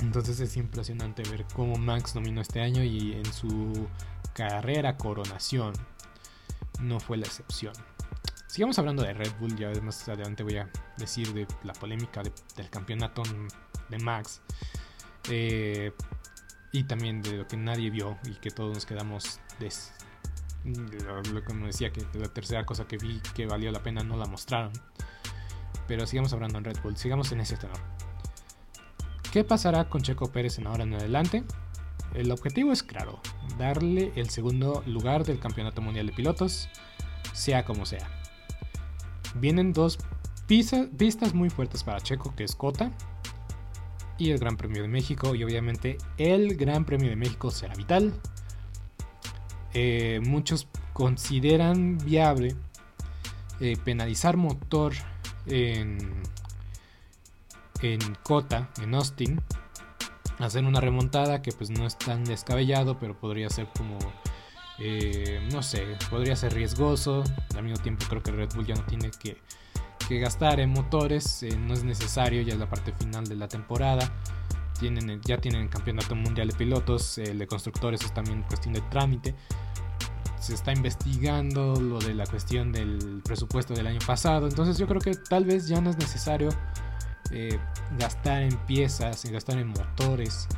Entonces 0.00 0.38
es 0.40 0.56
impresionante 0.56 1.22
ver 1.30 1.44
cómo 1.54 1.76
Max 1.76 2.14
dominó 2.14 2.40
este 2.40 2.60
año 2.60 2.82
y 2.84 3.12
en 3.12 3.32
su 3.32 3.88
carrera 4.32 4.96
coronación 4.96 5.72
no 6.80 7.00
fue 7.00 7.16
la 7.16 7.26
excepción. 7.26 7.72
Sigamos 8.46 8.78
hablando 8.78 9.02
de 9.02 9.12
Red 9.12 9.32
Bull, 9.40 9.56
ya 9.56 9.70
más 9.82 10.08
adelante 10.08 10.42
voy 10.42 10.56
a 10.56 10.70
decir 10.96 11.32
de 11.34 11.46
la 11.64 11.72
polémica 11.72 12.22
del 12.56 12.70
campeonato 12.70 13.22
de 13.88 13.98
Max. 13.98 14.40
Eh, 15.30 15.92
y 16.72 16.84
también 16.84 17.22
de 17.22 17.38
lo 17.38 17.46
que 17.46 17.56
nadie 17.56 17.90
vio 17.90 18.18
y 18.24 18.34
que 18.34 18.50
todos 18.50 18.74
nos 18.74 18.86
quedamos 18.86 19.40
des, 19.58 19.92
como 21.46 21.66
decía 21.66 21.90
que 21.90 22.04
la 22.14 22.28
tercera 22.28 22.64
cosa 22.64 22.86
que 22.86 22.98
vi 22.98 23.20
que 23.34 23.46
valió 23.46 23.70
la 23.70 23.82
pena 23.82 24.02
no 24.02 24.16
la 24.16 24.26
mostraron. 24.26 24.72
Pero 25.86 26.06
sigamos 26.06 26.32
hablando 26.32 26.58
en 26.58 26.64
Red 26.64 26.78
Bull, 26.82 26.96
sigamos 26.96 27.32
en 27.32 27.40
ese 27.40 27.56
tenor. 27.56 27.78
¿Qué 29.32 29.44
pasará 29.44 29.90
con 29.90 30.00
Checo 30.00 30.32
Pérez 30.32 30.58
en 30.58 30.66
ahora 30.66 30.84
en 30.84 30.94
adelante? 30.94 31.44
El 32.14 32.30
objetivo 32.32 32.72
es 32.72 32.82
claro, 32.82 33.20
darle 33.58 34.10
el 34.16 34.30
segundo 34.30 34.82
lugar 34.86 35.24
del 35.24 35.38
Campeonato 35.38 35.82
Mundial 35.82 36.06
de 36.06 36.14
Pilotos, 36.14 36.70
sea 37.34 37.66
como 37.66 37.84
sea. 37.84 38.08
Vienen 39.34 39.74
dos 39.74 39.98
pistas 40.46 41.34
muy 41.34 41.50
fuertes 41.50 41.84
para 41.84 42.00
Checo, 42.00 42.34
que 42.34 42.44
es 42.44 42.56
Cota 42.56 42.90
y 44.16 44.30
el 44.30 44.38
Gran 44.38 44.56
Premio 44.56 44.80
de 44.80 44.88
México, 44.88 45.34
y 45.34 45.44
obviamente 45.44 45.98
el 46.16 46.56
Gran 46.56 46.86
Premio 46.86 47.10
de 47.10 47.16
México 47.16 47.50
será 47.50 47.74
vital. 47.74 48.14
Eh, 49.74 50.20
muchos 50.24 50.68
consideran 50.94 51.98
viable 51.98 52.56
eh, 53.60 53.76
penalizar 53.84 54.38
motor 54.38 54.94
en 55.44 55.98
en 57.82 58.00
Cota, 58.22 58.70
en 58.82 58.94
Austin, 58.94 59.40
hacer 60.38 60.64
una 60.64 60.80
remontada 60.80 61.42
que 61.42 61.52
pues 61.52 61.70
no 61.70 61.86
es 61.86 61.96
tan 61.98 62.24
descabellado, 62.24 62.98
pero 62.98 63.18
podría 63.18 63.48
ser 63.50 63.68
como, 63.76 63.98
eh, 64.78 65.46
no 65.52 65.62
sé, 65.62 65.96
podría 66.10 66.36
ser 66.36 66.54
riesgoso. 66.54 67.24
Al 67.56 67.64
mismo 67.64 67.82
tiempo 67.82 68.06
creo 68.08 68.22
que 68.22 68.32
Red 68.32 68.54
Bull 68.54 68.66
ya 68.66 68.74
no 68.74 68.84
tiene 68.84 69.10
que, 69.10 69.36
gastar 70.20 70.58
en 70.58 70.70
motores, 70.70 71.42
eh, 71.42 71.54
no 71.58 71.74
es 71.74 71.84
necesario, 71.84 72.40
ya 72.40 72.54
es 72.54 72.58
la 72.58 72.68
parte 72.68 72.92
final 72.92 73.26
de 73.26 73.36
la 73.36 73.46
temporada. 73.46 74.10
Tienen, 74.80 75.20
ya 75.22 75.38
tienen 75.38 75.62
el 75.62 75.68
campeonato 75.68 76.14
mundial 76.14 76.48
de 76.48 76.54
pilotos, 76.54 77.18
el 77.18 77.38
de 77.38 77.46
constructores 77.46 78.02
es 78.02 78.14
también 78.14 78.42
cuestión 78.44 78.72
de 78.72 78.80
trámite. 78.82 79.34
Se 80.40 80.54
está 80.54 80.72
investigando 80.72 81.74
lo 81.74 81.98
de 81.98 82.14
la 82.14 82.24
cuestión 82.24 82.72
del 82.72 83.20
presupuesto 83.22 83.74
del 83.74 83.86
año 83.88 83.98
pasado, 84.06 84.46
entonces 84.48 84.78
yo 84.78 84.86
creo 84.86 85.00
que 85.00 85.14
tal 85.14 85.44
vez 85.44 85.68
ya 85.68 85.80
no 85.80 85.90
es 85.90 85.98
necesario 85.98 86.48
eh, 87.30 87.58
gastar 87.98 88.42
en 88.42 88.56
piezas 88.66 89.24
y 89.24 89.30
gastar 89.30 89.58
en 89.58 89.68
motores. 89.68 90.48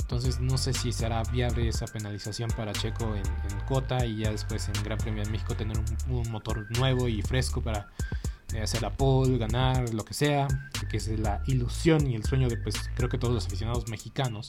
Entonces 0.00 0.40
no 0.40 0.58
sé 0.58 0.74
si 0.74 0.92
será 0.92 1.22
viable 1.22 1.68
esa 1.68 1.86
penalización 1.86 2.50
para 2.50 2.72
Checo 2.72 3.14
en, 3.14 3.22
Cota 3.66 4.04
y 4.04 4.18
ya 4.18 4.30
después 4.30 4.68
en 4.68 4.82
Gran 4.82 4.98
Premio 4.98 5.24
de 5.24 5.30
México 5.30 5.54
tener 5.54 5.78
un, 6.08 6.30
motor 6.30 6.66
nuevo 6.76 7.08
y 7.08 7.22
fresco 7.22 7.62
para 7.62 7.88
eh, 8.52 8.60
hacer 8.60 8.82
la 8.82 8.90
pole, 8.90 9.38
ganar, 9.38 9.94
lo 9.94 10.04
que 10.04 10.12
sea, 10.12 10.48
que 10.90 10.98
es 10.98 11.08
la 11.18 11.42
ilusión 11.46 12.06
y 12.06 12.16
el 12.16 12.24
sueño 12.24 12.48
de 12.48 12.58
pues 12.58 12.74
creo 12.94 13.08
que 13.08 13.16
todos 13.16 13.32
los 13.32 13.46
aficionados 13.46 13.88
mexicanos. 13.88 14.48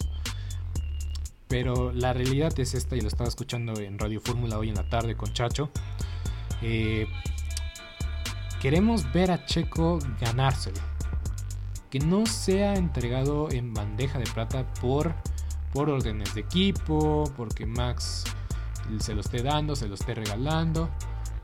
Pero 1.47 1.93
la 1.93 2.11
realidad 2.13 2.59
es 2.59 2.73
esta 2.73 2.97
y 2.97 3.01
lo 3.01 3.07
estaba 3.07 3.29
escuchando 3.29 3.79
en 3.79 3.99
Radio 3.99 4.19
Fórmula 4.19 4.57
hoy 4.57 4.69
en 4.69 4.75
la 4.75 4.89
tarde 4.89 5.15
con 5.15 5.31
Chacho. 5.33 5.69
Eh, 6.61 7.07
queremos 8.59 9.09
ver 9.13 9.31
a 9.31 9.45
Checo 9.45 9.99
ganárselo 10.19 10.92
que 11.93 11.99
no 11.99 12.25
sea 12.25 12.73
entregado 12.73 13.51
en 13.51 13.71
bandeja 13.71 14.17
de 14.17 14.25
plata 14.25 14.65
por, 14.81 15.13
por 15.71 15.91
órdenes 15.91 16.33
de 16.33 16.41
equipo, 16.41 17.31
porque 17.37 17.67
Max 17.67 18.23
se 18.97 19.13
lo 19.13 19.21
esté 19.21 19.43
dando, 19.43 19.75
se 19.75 19.87
lo 19.87 19.93
esté 19.93 20.15
regalando, 20.15 20.89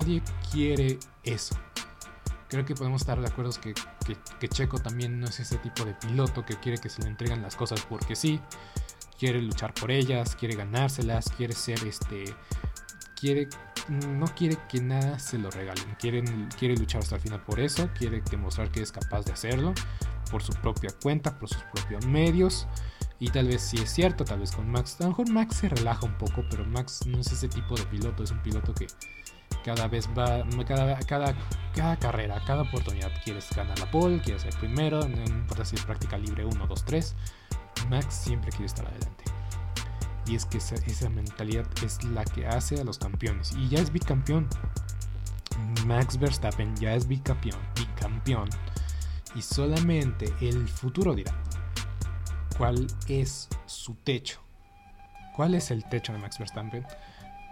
Nadie 0.00 0.22
quiere 0.50 0.98
eso. 1.22 1.56
Creo 2.48 2.64
que 2.64 2.74
podemos 2.74 3.02
estar 3.02 3.20
de 3.20 3.26
acuerdo 3.26 3.50
que, 3.60 3.74
que, 4.38 4.48
Checo 4.48 4.78
también 4.78 5.18
no 5.18 5.26
es 5.26 5.40
ese 5.40 5.58
tipo 5.58 5.84
de 5.84 5.94
piloto 5.94 6.44
que 6.44 6.54
quiere 6.56 6.78
que 6.78 6.88
se 6.88 7.02
le 7.02 7.08
entreguen 7.08 7.42
las 7.42 7.56
cosas 7.56 7.84
porque 7.88 8.14
sí. 8.14 8.40
Quiere 9.18 9.40
luchar 9.40 9.74
por 9.74 9.90
ellas, 9.90 10.36
quiere 10.36 10.54
ganárselas, 10.54 11.26
quiere 11.36 11.54
ser 11.54 11.82
este. 11.84 12.34
Quiere. 13.18 13.48
No 13.88 14.26
quiere 14.26 14.58
que 14.68 14.80
nada 14.80 15.18
se 15.18 15.38
lo 15.38 15.50
regalen. 15.50 15.96
Quiere, 15.98 16.22
quiere 16.58 16.76
luchar 16.76 17.02
hasta 17.02 17.16
el 17.16 17.20
final 17.20 17.42
por 17.42 17.60
eso. 17.60 17.88
Quiere 17.96 18.20
demostrar 18.30 18.70
que 18.70 18.82
es 18.82 18.92
capaz 18.92 19.24
de 19.24 19.32
hacerlo. 19.32 19.74
Por 20.30 20.42
su 20.42 20.52
propia 20.54 20.90
cuenta, 21.02 21.38
por 21.38 21.48
sus 21.48 21.62
propios 21.74 22.04
medios. 22.06 22.66
Y 23.18 23.30
tal 23.30 23.48
vez 23.48 23.62
sí 23.62 23.78
es 23.78 23.90
cierto, 23.90 24.24
tal 24.24 24.40
vez 24.40 24.52
con 24.52 24.70
Max. 24.70 24.96
A 25.00 25.04
lo 25.04 25.10
mejor 25.10 25.30
Max 25.30 25.56
se 25.56 25.68
relaja 25.68 26.04
un 26.04 26.18
poco, 26.18 26.42
pero 26.50 26.64
Max 26.66 27.06
no 27.06 27.18
es 27.18 27.32
ese 27.32 27.48
tipo 27.48 27.74
de 27.74 27.84
piloto. 27.84 28.22
Es 28.22 28.30
un 28.30 28.42
piloto 28.42 28.74
que 28.74 28.86
cada 29.66 29.88
vez 29.88 30.08
va, 30.16 30.44
cada, 30.64 30.96
cada, 31.00 31.34
cada 31.74 31.96
carrera, 31.96 32.40
cada 32.46 32.62
oportunidad 32.62 33.10
quieres 33.24 33.50
ganar 33.50 33.76
la 33.80 33.90
pole, 33.90 34.20
quieres 34.20 34.42
ser 34.42 34.54
primero, 34.54 35.00
no 35.00 35.24
importa 35.24 35.64
si 35.64 35.74
es 35.74 35.84
práctica 35.84 36.16
libre 36.16 36.44
1, 36.44 36.66
2, 36.68 36.84
3, 36.84 37.16
Max 37.90 38.14
siempre 38.14 38.50
quiere 38.50 38.66
estar 38.66 38.86
adelante. 38.86 39.24
Y 40.24 40.36
es 40.36 40.44
que 40.46 40.58
esa, 40.58 40.76
esa, 40.76 41.08
mentalidad 41.08 41.66
es 41.84 42.02
la 42.04 42.24
que 42.24 42.46
hace 42.46 42.80
a 42.80 42.84
los 42.84 42.98
campeones. 42.98 43.52
Y 43.56 43.68
ya 43.68 43.80
es 43.80 43.92
bicampeón. 43.92 44.48
Max 45.86 46.18
Verstappen 46.18 46.74
ya 46.76 46.94
es 46.94 47.06
bicampeón. 47.06 47.60
Bicampeón. 47.76 48.48
Y 49.34 49.42
solamente 49.42 50.32
el 50.40 50.68
futuro 50.68 51.14
dirá 51.14 51.32
cuál 52.56 52.86
es 53.08 53.48
su 53.66 53.94
techo. 53.94 54.40
¿Cuál 55.34 55.54
es 55.54 55.70
el 55.70 55.84
techo 55.88 56.12
de 56.12 56.18
Max 56.18 56.38
Verstappen? 56.38 56.84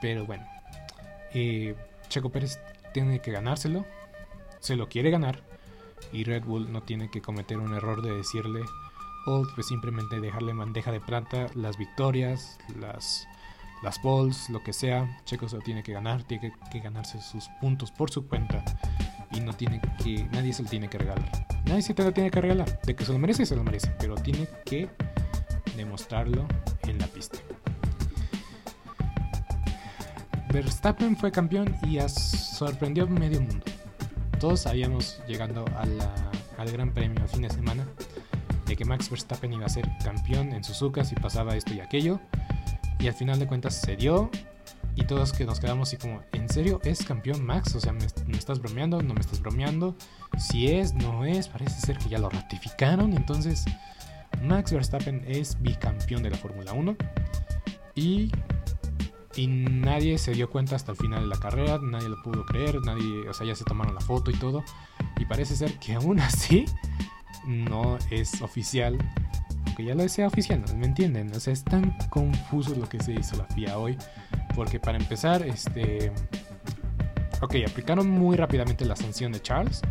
Pero 0.00 0.26
bueno, 0.26 0.44
eh, 1.32 1.76
Checo 2.08 2.30
Pérez 2.30 2.58
tiene 2.92 3.20
que 3.20 3.32
ganárselo, 3.32 3.84
se 4.60 4.76
lo 4.76 4.88
quiere 4.88 5.10
ganar 5.10 5.42
y 6.12 6.24
Red 6.24 6.44
Bull 6.44 6.72
no 6.72 6.82
tiene 6.82 7.10
que 7.10 7.20
cometer 7.20 7.58
un 7.58 7.74
error 7.74 8.02
de 8.02 8.14
decirle 8.14 8.60
o 9.26 9.42
pues 9.54 9.66
simplemente 9.66 10.20
dejarle 10.20 10.52
bandeja 10.52 10.92
de 10.92 11.00
plata 11.00 11.46
las 11.54 11.78
victorias, 11.78 12.58
las 12.78 13.26
las 13.84 14.00
lo 14.48 14.62
que 14.62 14.72
sea. 14.72 15.20
Checo 15.24 15.48
se 15.48 15.56
lo 15.56 15.62
tiene 15.62 15.82
que 15.82 15.92
ganar, 15.92 16.22
tiene 16.24 16.52
que, 16.72 16.80
ganarse 16.80 17.20
sus 17.20 17.48
puntos 17.60 17.90
por 17.90 18.10
su 18.10 18.26
cuenta 18.26 18.64
y 19.30 19.40
no 19.40 19.52
tiene 19.52 19.80
que 20.02 20.24
nadie 20.32 20.52
se 20.52 20.62
lo 20.62 20.68
tiene 20.70 20.88
que 20.88 20.98
regalar. 20.98 21.30
Nadie 21.66 21.82
se 21.82 21.94
lo 21.94 22.12
tiene 22.12 22.30
que 22.30 22.40
regalar, 22.40 22.80
de 22.82 22.96
que 22.96 23.04
se 23.04 23.12
lo 23.12 23.18
merece 23.18 23.44
se 23.44 23.56
lo 23.56 23.62
merece, 23.62 23.92
pero 23.98 24.14
tiene 24.14 24.48
que 24.64 24.88
demostrarlo 25.76 26.46
en 26.84 26.98
la 26.98 27.06
pista. 27.08 27.38
Verstappen 30.54 31.16
fue 31.16 31.32
campeón 31.32 31.74
y 31.84 31.98
sorprendió 32.08 33.08
medio 33.08 33.40
mundo. 33.40 33.64
Todos 34.38 34.60
sabíamos, 34.60 35.20
llegando 35.26 35.64
al 35.74 36.70
Gran 36.70 36.94
Premio 36.94 37.24
a 37.24 37.26
fin 37.26 37.42
de 37.42 37.50
semana, 37.50 37.84
de 38.64 38.76
que 38.76 38.84
Max 38.84 39.10
Verstappen 39.10 39.52
iba 39.52 39.66
a 39.66 39.68
ser 39.68 39.84
campeón 40.04 40.52
en 40.52 40.62
Suzuka 40.62 41.04
si 41.04 41.16
pasaba 41.16 41.56
esto 41.56 41.74
y 41.74 41.80
aquello. 41.80 42.20
Y 43.00 43.08
al 43.08 43.14
final 43.14 43.40
de 43.40 43.48
cuentas 43.48 43.74
se 43.74 43.96
dio. 43.96 44.30
Y 44.94 45.02
todos 45.06 45.32
que 45.32 45.44
nos 45.44 45.58
quedamos 45.58 45.88
así 45.88 45.96
como, 45.96 46.22
¿en 46.32 46.48
serio 46.48 46.80
es 46.84 47.04
campeón 47.04 47.44
Max? 47.44 47.74
O 47.74 47.80
sea, 47.80 47.92
¿me, 47.92 48.06
¿me, 48.26 48.38
estás 48.38 48.60
bromeando? 48.60 49.02
¿No 49.02 49.12
me 49.12 49.20
estás 49.20 49.40
bromeando? 49.40 49.96
Si 50.38 50.68
es, 50.68 50.94
no 50.94 51.24
es, 51.24 51.48
parece 51.48 51.80
ser 51.80 51.98
que 51.98 52.08
ya 52.08 52.18
lo 52.18 52.30
ratificaron. 52.30 53.12
Entonces, 53.14 53.64
Max 54.40 54.72
Verstappen 54.72 55.24
es 55.26 55.60
bicampeón 55.60 56.22
de 56.22 56.30
la 56.30 56.36
Fórmula 56.36 56.74
1. 56.74 56.96
Y 57.96 58.30
y 59.36 59.46
nadie 59.46 60.18
se 60.18 60.32
dio 60.32 60.48
cuenta 60.48 60.76
hasta 60.76 60.92
el 60.92 60.98
final 60.98 61.22
de 61.22 61.26
la 61.26 61.36
carrera, 61.36 61.78
nadie 61.82 62.08
lo 62.08 62.22
pudo 62.22 62.44
creer, 62.44 62.80
nadie, 62.82 63.28
o 63.28 63.34
sea, 63.34 63.46
ya 63.46 63.54
se 63.54 63.64
tomaron 63.64 63.94
la 63.94 64.00
foto 64.00 64.30
y 64.30 64.34
todo. 64.34 64.64
Y 65.18 65.24
parece 65.24 65.56
ser 65.56 65.78
que 65.78 65.94
aún 65.94 66.20
así 66.20 66.64
no 67.46 67.98
es 68.10 68.40
oficial, 68.42 68.96
aunque 69.66 69.84
ya 69.84 69.94
lo 69.94 70.08
sea 70.08 70.26
oficial, 70.26 70.62
¿me 70.76 70.86
entienden? 70.86 71.34
O 71.34 71.40
sea, 71.40 71.52
es 71.52 71.64
tan 71.64 71.96
confuso 72.10 72.74
lo 72.74 72.88
que 72.88 73.02
se 73.02 73.12
hizo 73.12 73.36
la 73.36 73.44
FIA 73.46 73.78
hoy, 73.78 73.96
porque 74.54 74.78
para 74.78 74.98
empezar, 74.98 75.42
este... 75.42 76.12
Ok, 77.40 77.56
aplicaron 77.66 78.08
muy 78.08 78.36
rápidamente 78.36 78.84
la 78.84 78.96
sanción 78.96 79.32
de 79.32 79.42
Charles, 79.42 79.82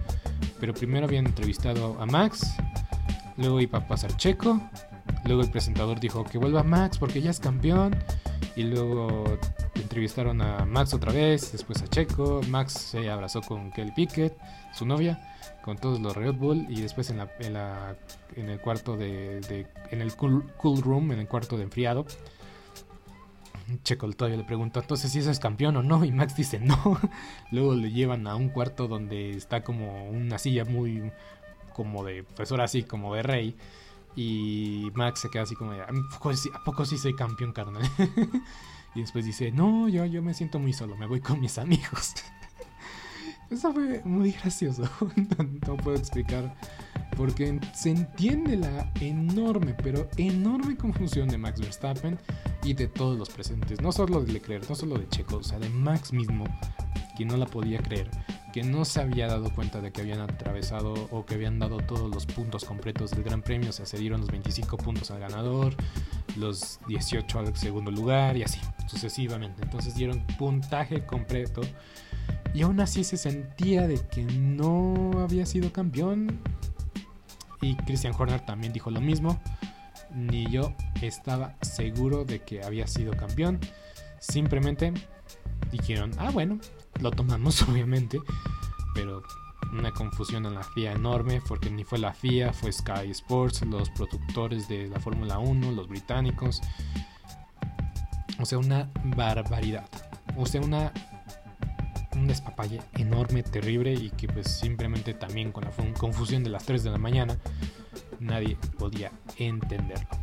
pero 0.59 0.73
primero 0.73 1.05
habían 1.05 1.27
entrevistado 1.27 2.01
a 2.01 2.05
Max, 2.05 2.55
luego 3.37 3.59
iba 3.59 3.79
a 3.79 3.87
pasar 3.87 4.15
Checo, 4.17 4.59
luego 5.25 5.41
el 5.41 5.49
presentador 5.49 5.99
dijo 5.99 6.23
que 6.23 6.37
vuelva 6.37 6.63
Max 6.63 6.97
porque 6.97 7.21
ya 7.21 7.31
es 7.31 7.39
campeón 7.39 7.95
y 8.55 8.63
luego 8.63 9.25
entrevistaron 9.75 10.41
a 10.41 10.65
Max 10.65 10.93
otra 10.93 11.11
vez, 11.11 11.51
después 11.51 11.81
a 11.81 11.87
Checo. 11.87 12.41
Max 12.49 12.73
se 12.73 13.09
abrazó 13.09 13.41
con 13.41 13.71
Kelly 13.71 13.91
Pickett, 13.91 14.37
su 14.73 14.85
novia, 14.85 15.19
con 15.63 15.77
todos 15.77 15.99
los 15.99 16.15
Red 16.15 16.35
Bull. 16.35 16.65
Y 16.69 16.81
después 16.81 17.09
en, 17.09 17.17
la, 17.17 17.29
en, 18.35 18.49
el 18.49 18.59
cuarto 18.59 18.95
de, 18.95 19.67
En 19.89 20.01
el 20.01 20.15
cool, 20.15 20.43
room, 20.81 21.11
en 21.11 21.19
el 21.19 21.27
cuarto 21.27 21.57
de 21.57 21.63
enfriado. 21.63 22.05
Checo 23.83 24.11
todavía 24.11 24.37
le 24.37 24.43
preguntó 24.43 24.81
entonces 24.81 25.11
si 25.11 25.19
eso 25.19 25.31
es 25.31 25.39
campeón 25.39 25.77
o 25.77 25.83
no. 25.83 26.05
Y 26.05 26.11
Max 26.11 26.35
dice 26.35 26.59
no. 26.59 26.99
luego 27.51 27.73
le 27.73 27.91
llevan 27.91 28.27
a 28.27 28.35
un 28.35 28.49
cuarto 28.49 28.87
donde 28.87 29.31
está 29.31 29.63
como 29.63 30.09
una 30.09 30.37
silla 30.37 30.63
muy. 30.65 31.11
como 31.73 32.03
de. 32.03 32.23
Pues 32.23 32.51
ahora 32.51 32.67
sí, 32.67 32.83
como 32.83 33.15
de 33.15 33.23
rey. 33.23 33.55
Y 34.15 34.91
Max 34.93 35.21
se 35.21 35.29
queda 35.29 35.43
así 35.43 35.55
como, 35.55 35.71
¿a 35.71 35.87
poco, 36.63 36.85
sí 36.85 36.97
soy 36.97 37.15
campeón, 37.15 37.51
carnal? 37.51 37.83
y 38.95 39.01
después 39.01 39.25
dice, 39.25 39.51
no, 39.51 39.89
yo, 39.89 40.05
yo 40.05 40.21
me 40.21 40.33
siento 40.33 40.59
muy 40.59 40.73
solo, 40.73 40.95
me 40.95 41.07
voy 41.07 41.19
con 41.19 41.39
mis 41.39 41.57
amigos. 41.57 42.13
Eso 43.49 43.73
fue 43.73 44.01
muy 44.03 44.31
gracioso, 44.31 44.83
no, 45.67 45.77
puedo 45.77 45.97
explicar, 45.97 46.55
porque 47.15 47.59
se 47.73 47.91
entiende 47.91 48.57
la 48.57 48.91
enorme, 48.99 49.75
pero 49.81 50.09
enorme 50.17 50.75
confusión 50.77 51.27
de 51.27 51.37
Max 51.37 51.59
Verstappen 51.59 52.17
y 52.63 52.73
de 52.73 52.87
todos 52.87 53.17
los 53.17 53.29
presentes, 53.29 53.81
no 53.81 53.91
solo 53.91 54.21
de 54.21 54.33
Leclerc, 54.33 54.69
no 54.69 54.75
solo 54.75 54.97
de 54.97 55.07
Checo, 55.09 55.37
o 55.37 55.43
sea, 55.43 55.59
de 55.59 55.69
Max 55.69 56.13
mismo, 56.13 56.45
que 57.17 57.25
no 57.25 57.37
la 57.37 57.45
podía 57.45 57.79
creer 57.79 58.09
que 58.53 58.63
no 58.63 58.85
se 58.85 59.01
había 59.01 59.25
dado 59.27 59.51
cuenta 59.51 59.81
de 59.81 59.91
que 59.91 60.01
habían 60.01 60.21
atravesado 60.21 60.93
o 61.09 61.25
que 61.25 61.33
habían 61.33 61.57
dado 61.57 61.77
todos 61.77 62.13
los 62.13 62.27
puntos 62.27 62.63
completos 62.63 63.09
del 63.09 63.23
Gran 63.23 63.41
Premio, 63.41 63.71
o 63.71 63.73
sea, 63.73 63.87
se 63.87 63.97
dieron 63.97 64.21
los 64.21 64.29
25 64.29 64.77
puntos 64.77 65.09
al 65.09 65.19
ganador, 65.19 65.75
los 66.37 66.79
18 66.87 67.39
al 67.39 67.57
segundo 67.57 67.89
lugar 67.89 68.37
y 68.37 68.43
así, 68.43 68.59
sucesivamente. 68.85 69.63
Entonces 69.63 69.95
dieron 69.95 70.23
puntaje 70.37 71.03
completo 71.03 71.61
y 72.53 72.61
aún 72.61 72.79
así 72.79 73.03
se 73.03 73.17
sentía 73.17 73.87
de 73.87 73.99
que 74.07 74.23
no 74.23 75.13
había 75.19 75.47
sido 75.47 75.73
campeón. 75.73 76.39
Y 77.63 77.75
Christian 77.75 78.13
Horner 78.17 78.41
también 78.41 78.73
dijo 78.73 78.91
lo 78.91 78.99
mismo. 78.99 79.41
Ni 80.13 80.45
yo 80.51 80.75
estaba 81.01 81.55
seguro 81.61 82.25
de 82.25 82.41
que 82.41 82.61
había 82.61 82.87
sido 82.87 83.15
campeón. 83.15 83.59
Simplemente 84.19 84.93
dijeron, 85.71 86.11
ah 86.17 86.29
bueno, 86.29 86.59
lo 86.99 87.11
tomamos 87.11 87.61
obviamente. 87.69 88.19
Pero 88.93 89.23
una 89.71 89.91
confusión 89.91 90.45
en 90.45 90.55
la 90.55 90.63
FIA 90.63 90.91
enorme, 90.91 91.41
porque 91.47 91.71
ni 91.71 91.85
fue 91.85 91.99
la 91.99 92.13
FIA, 92.13 92.51
fue 92.51 92.71
Sky 92.71 93.09
Sports, 93.11 93.61
los 93.65 93.89
productores 93.91 94.67
de 94.67 94.89
la 94.89 94.99
Fórmula 94.99 95.39
1, 95.39 95.71
los 95.71 95.87
británicos. 95.87 96.61
O 98.39 98.45
sea, 98.45 98.57
una 98.57 98.91
barbaridad. 99.15 99.89
O 100.35 100.45
sea, 100.45 100.59
una 100.59 100.91
un 102.15 102.27
despapalle 102.27 102.81
enorme, 102.93 103.43
terrible 103.43 103.93
y 103.93 104.09
que 104.09 104.27
pues 104.27 104.47
simplemente 104.47 105.13
también 105.13 105.51
con 105.51 105.63
la 105.63 105.71
confusión 105.97 106.43
de 106.43 106.49
las 106.49 106.65
3 106.65 106.83
de 106.83 106.89
la 106.91 106.97
mañana 106.97 107.37
nadie 108.19 108.57
podía 108.77 109.11
entenderlo. 109.37 110.22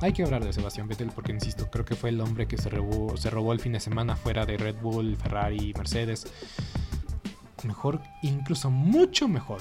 Hay 0.00 0.12
que 0.12 0.22
hablar 0.22 0.44
de 0.44 0.52
Sebastián 0.52 0.86
Vettel 0.88 1.10
porque, 1.14 1.32
insisto, 1.32 1.70
creo 1.70 1.84
que 1.84 1.96
fue 1.96 2.10
el 2.10 2.20
hombre 2.20 2.46
que 2.46 2.56
se 2.56 2.70
robó, 2.70 3.52
el 3.52 3.60
fin 3.60 3.72
de 3.72 3.80
semana 3.80 4.16
fuera 4.16 4.46
de 4.46 4.56
Red 4.56 4.76
Bull, 4.80 5.16
Ferrari, 5.16 5.72
Mercedes. 5.76 6.26
Mejor, 7.64 8.00
incluso 8.22 8.70
mucho 8.70 9.26
mejor 9.26 9.60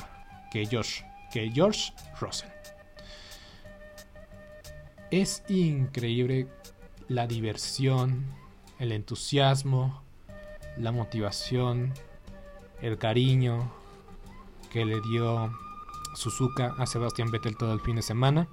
que 0.51 0.65
George, 0.65 1.03
que 1.31 1.49
George 1.51 1.93
Russell. 2.19 2.49
Es 5.09 5.43
increíble 5.47 6.47
la 7.07 7.25
diversión, 7.25 8.25
el 8.77 8.91
entusiasmo, 8.91 10.03
la 10.77 10.91
motivación, 10.91 11.93
el 12.81 12.97
cariño 12.97 13.71
que 14.69 14.85
le 14.85 15.01
dio 15.01 15.51
Suzuka 16.15 16.75
a 16.77 16.85
Sebastián 16.85 17.31
Vettel 17.31 17.57
todo 17.57 17.73
el 17.73 17.79
fin 17.79 17.95
de 17.95 18.01
semana 18.01 18.47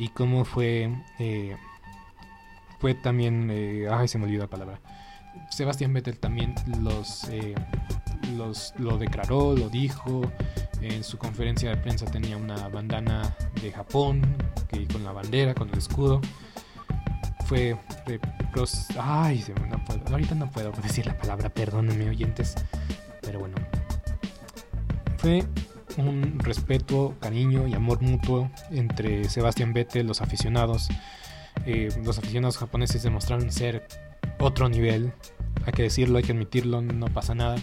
y 0.00 0.08
cómo 0.08 0.46
fue 0.46 0.90
eh, 1.18 1.54
fue 2.80 2.94
también 2.94 3.50
eh, 3.52 3.86
ay 3.92 4.08
se 4.08 4.18
me 4.18 4.24
olvidó 4.24 4.42
la 4.44 4.50
palabra. 4.50 4.80
Sebastián 5.50 5.92
Vettel 5.92 6.18
también 6.18 6.54
los, 6.80 7.28
eh, 7.28 7.54
los 8.36 8.74
lo 8.78 8.96
declaró 8.96 9.54
lo 9.54 9.68
dijo. 9.68 10.22
En 10.80 11.04
su 11.04 11.18
conferencia 11.18 11.68
de 11.68 11.76
prensa 11.76 12.06
tenía 12.06 12.38
una 12.38 12.68
bandana 12.68 13.36
de 13.60 13.70
Japón 13.70 14.22
que 14.68 14.88
con 14.88 15.04
la 15.04 15.12
bandera 15.12 15.54
con 15.54 15.68
el 15.68 15.76
escudo. 15.76 16.22
Fue 17.44 17.76
ay 18.98 19.44
ahorita 20.10 20.34
no 20.34 20.50
puedo 20.50 20.72
decir 20.82 21.06
la 21.06 21.18
palabra 21.18 21.50
perdónenme 21.50 22.08
oyentes. 22.08 22.54
Pero 23.20 23.40
bueno 23.40 23.56
fue 25.20 25.44
un 25.96 26.38
respeto, 26.38 27.16
cariño 27.20 27.66
y 27.66 27.74
amor 27.74 28.00
mutuo 28.02 28.50
entre 28.70 29.24
Sebastián 29.28 29.72
Vettel, 29.72 30.06
los 30.06 30.20
aficionados. 30.20 30.88
Eh, 31.66 31.88
los 32.04 32.18
aficionados 32.18 32.58
japoneses 32.58 33.02
demostraron 33.02 33.50
ser 33.50 33.86
otro 34.38 34.68
nivel, 34.68 35.12
hay 35.66 35.72
que 35.72 35.82
decirlo, 35.82 36.18
hay 36.18 36.24
que 36.24 36.32
admitirlo, 36.32 36.80
no 36.80 37.06
pasa 37.06 37.34
nada. 37.34 37.56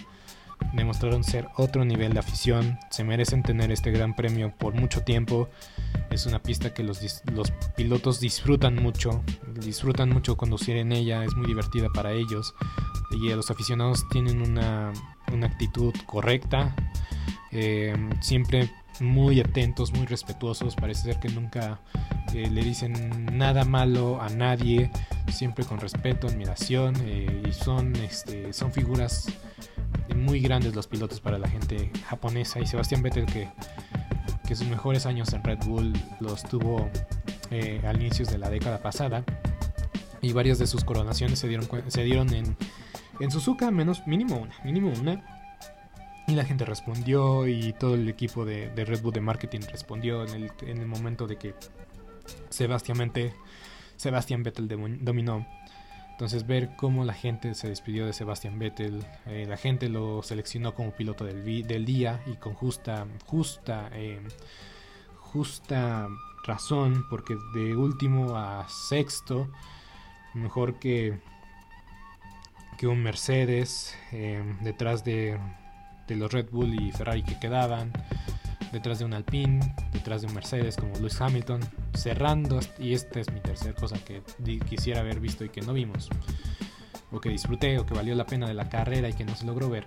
Demostraron 0.72 1.22
ser 1.22 1.48
otro 1.56 1.84
nivel 1.84 2.12
de 2.12 2.18
afición, 2.18 2.78
se 2.90 3.04
merecen 3.04 3.42
tener 3.42 3.70
este 3.70 3.90
gran 3.90 4.14
premio 4.14 4.52
por 4.58 4.74
mucho 4.74 5.02
tiempo. 5.02 5.48
Es 6.10 6.26
una 6.26 6.42
pista 6.42 6.74
que 6.74 6.82
los, 6.82 7.00
pilotos 7.76 8.20
disfrutan 8.20 8.74
mucho, 8.74 9.22
disfrutan 9.54 10.10
mucho 10.10 10.36
conducir 10.36 10.76
en 10.76 10.92
ella, 10.92 11.24
es 11.24 11.34
muy 11.36 11.46
divertida 11.46 11.88
para 11.94 12.12
ellos. 12.12 12.54
Y 13.12 13.28
los 13.30 13.50
aficionados 13.50 14.04
tienen 14.10 14.42
una 14.42 14.92
actitud 15.42 15.94
correcta, 16.06 16.74
eh, 17.52 17.94
siempre 18.20 18.70
muy 19.00 19.40
atentos, 19.40 19.92
muy 19.92 20.06
respetuosos, 20.06 20.74
parece 20.74 21.02
ser 21.12 21.20
que 21.20 21.28
nunca 21.28 21.80
eh, 22.34 22.48
le 22.50 22.62
dicen 22.62 23.26
nada 23.38 23.64
malo 23.64 24.20
a 24.20 24.28
nadie, 24.28 24.90
siempre 25.30 25.64
con 25.64 25.78
respeto, 25.78 26.26
admiración, 26.26 26.94
eh, 27.04 27.42
y 27.48 27.52
son, 27.52 27.94
este, 27.96 28.52
son 28.52 28.72
figuras 28.72 29.28
muy 30.16 30.40
grandes 30.40 30.74
los 30.74 30.86
pilotos 30.86 31.20
para 31.20 31.38
la 31.38 31.48
gente 31.48 31.92
japonesa, 32.08 32.60
y 32.60 32.66
Sebastián 32.66 33.02
Vettel 33.02 33.26
que, 33.26 33.48
que 34.46 34.56
sus 34.56 34.66
mejores 34.66 35.06
años 35.06 35.32
en 35.32 35.44
Red 35.44 35.58
Bull 35.64 35.92
los 36.20 36.42
tuvo 36.42 36.90
al 37.84 38.02
inicios 38.02 38.28
de 38.28 38.38
la 38.38 38.50
década 38.50 38.78
pasada, 38.82 39.24
y 40.20 40.32
varias 40.32 40.58
de 40.58 40.66
sus 40.66 40.84
coronaciones 40.84 41.38
se 41.38 41.48
dieron, 41.48 41.68
se 41.88 42.02
dieron 42.02 42.32
en, 42.34 42.56
en 43.20 43.30
Suzuka, 43.30 43.70
menos, 43.70 44.06
mínimo 44.06 44.36
una, 44.36 44.54
mínimo 44.64 44.92
una, 45.00 45.37
y 46.28 46.34
la 46.34 46.44
gente 46.44 46.66
respondió 46.66 47.48
y 47.48 47.72
todo 47.72 47.94
el 47.94 48.06
equipo 48.06 48.44
de, 48.44 48.70
Red 48.76 49.00
Bull 49.00 49.14
de 49.14 49.22
marketing 49.22 49.60
respondió 49.60 50.26
en 50.26 50.50
el, 50.66 50.86
momento 50.86 51.26
de 51.26 51.36
que 51.36 51.54
Sebastián, 52.50 53.12
Vettel 54.42 54.68
dominó. 55.00 55.46
Entonces 56.10 56.46
ver 56.46 56.76
cómo 56.76 57.04
la 57.04 57.14
gente 57.14 57.54
se 57.54 57.68
despidió 57.68 58.04
de 58.04 58.12
Sebastián 58.12 58.58
Vettel, 58.58 59.06
eh, 59.26 59.46
la 59.48 59.56
gente 59.56 59.88
lo 59.88 60.22
seleccionó 60.22 60.74
como 60.74 60.90
piloto 60.90 61.24
del, 61.24 61.84
día 61.86 62.22
y 62.26 62.34
con 62.34 62.52
justa, 62.52 63.06
justa, 63.24 63.88
eh, 63.94 64.20
justa 65.16 66.08
razón, 66.44 67.06
porque 67.08 67.36
de 67.54 67.74
último 67.74 68.36
a 68.36 68.68
sexto, 68.68 69.48
mejor 70.34 70.78
que, 70.78 71.18
que 72.76 72.86
un 72.86 73.02
Mercedes, 73.02 73.96
eh, 74.12 74.42
detrás 74.60 75.04
de 75.04 75.38
de 76.08 76.16
los 76.16 76.32
Red 76.32 76.46
Bull 76.50 76.74
y 76.74 76.90
Ferrari 76.90 77.22
que 77.22 77.38
quedaban, 77.38 77.92
detrás 78.72 78.98
de 78.98 79.04
un 79.04 79.14
Alpine, 79.14 79.60
detrás 79.92 80.22
de 80.22 80.28
un 80.28 80.34
Mercedes 80.34 80.76
como 80.76 80.94
Lewis 80.96 81.20
Hamilton, 81.20 81.60
cerrando, 81.94 82.58
y 82.78 82.94
esta 82.94 83.20
es 83.20 83.32
mi 83.32 83.40
tercera 83.40 83.74
cosa 83.74 83.96
que 84.04 84.22
quisiera 84.68 85.00
haber 85.00 85.20
visto 85.20 85.44
y 85.44 85.50
que 85.50 85.60
no 85.60 85.72
vimos, 85.72 86.08
o 87.12 87.20
que 87.20 87.28
disfruté, 87.28 87.78
o 87.78 87.86
que 87.86 87.94
valió 87.94 88.14
la 88.14 88.26
pena 88.26 88.48
de 88.48 88.54
la 88.54 88.68
carrera 88.68 89.08
y 89.08 89.12
que 89.12 89.24
no 89.24 89.36
se 89.36 89.46
logró 89.46 89.70
ver. 89.70 89.86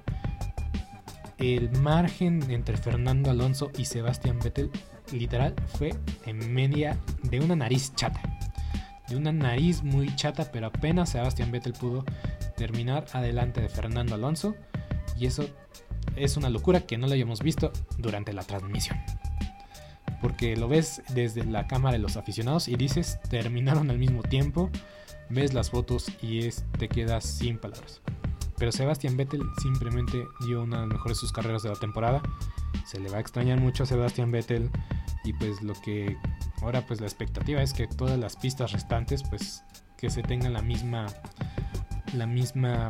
El 1.38 1.72
margen 1.80 2.52
entre 2.52 2.78
Fernando 2.78 3.32
Alonso 3.32 3.72
y 3.76 3.86
Sebastián 3.86 4.40
Vettel 4.44 4.70
literal 5.12 5.56
fue 5.66 5.92
en 6.26 6.54
media 6.54 7.00
de 7.24 7.40
una 7.40 7.56
nariz 7.56 7.96
chata. 7.96 8.22
De 9.10 9.16
una 9.16 9.32
nariz 9.32 9.82
muy 9.82 10.16
chata, 10.16 10.52
pero 10.52 10.68
apenas 10.68 11.10
Sebastián 11.10 11.52
Vettel 11.52 11.74
pudo 11.74 12.06
terminar 12.56 13.08
adelante 13.14 13.60
de 13.60 13.70
Fernando 13.70 14.14
Alonso. 14.14 14.56
Y 15.18 15.26
eso 15.26 15.50
es 16.16 16.38
una 16.38 16.50
locura 16.50 16.82
que 16.82 16.98
no 16.98 17.08
lo 17.08 17.14
hayamos 17.14 17.42
visto 17.42 17.72
durante 17.98 18.34
la 18.34 18.44
transmisión. 18.44 18.98
Porque 20.22 20.56
lo 20.56 20.68
ves 20.68 21.02
desde 21.10 21.44
la 21.44 21.68
cámara 21.68 21.94
de 21.94 22.00
los 22.04 22.18
aficionados 22.18 22.68
y 22.68 22.76
dices, 22.76 23.20
terminaron 23.30 23.90
al 23.90 23.98
mismo 23.98 24.22
tiempo, 24.22 24.70
ves 25.30 25.54
las 25.54 25.72
fotos 25.72 26.12
y 26.22 26.46
es, 26.46 26.64
te 26.78 26.88
quedas 26.88 27.26
sin 27.26 27.58
palabras. 27.58 28.02
Pero 28.58 28.72
Sebastián 28.72 29.18
Vettel 29.18 29.42
simplemente 29.62 30.28
dio 30.46 30.62
una 30.62 30.82
de 30.82 30.88
las 30.88 30.94
mejores 30.94 31.18
sus 31.18 31.32
carreras 31.32 31.64
de 31.64 31.70
la 31.70 31.76
temporada. 31.76 32.22
Se 32.86 33.00
le 33.00 33.10
va 33.10 33.18
a 33.18 33.22
extrañar 33.22 33.60
mucho 33.60 33.84
a 33.84 33.86
Sebastián 33.88 34.30
Vettel 34.32 34.70
y 35.24 35.34
pues 35.34 35.62
lo 35.64 35.74
que 35.74 36.16
ahora 36.62 36.86
pues 36.86 37.02
la 37.02 37.08
expectativa 37.08 37.64
es 37.64 37.74
que 37.74 37.88
todas 37.88 38.20
las 38.20 38.36
pistas 38.36 38.72
restantes 38.72 39.24
pues 39.24 39.64
que 39.98 40.10
se 40.10 40.22
tengan 40.22 40.54
la 40.54 40.62
misma 40.62 41.08
la 42.14 42.26
misma 42.26 42.90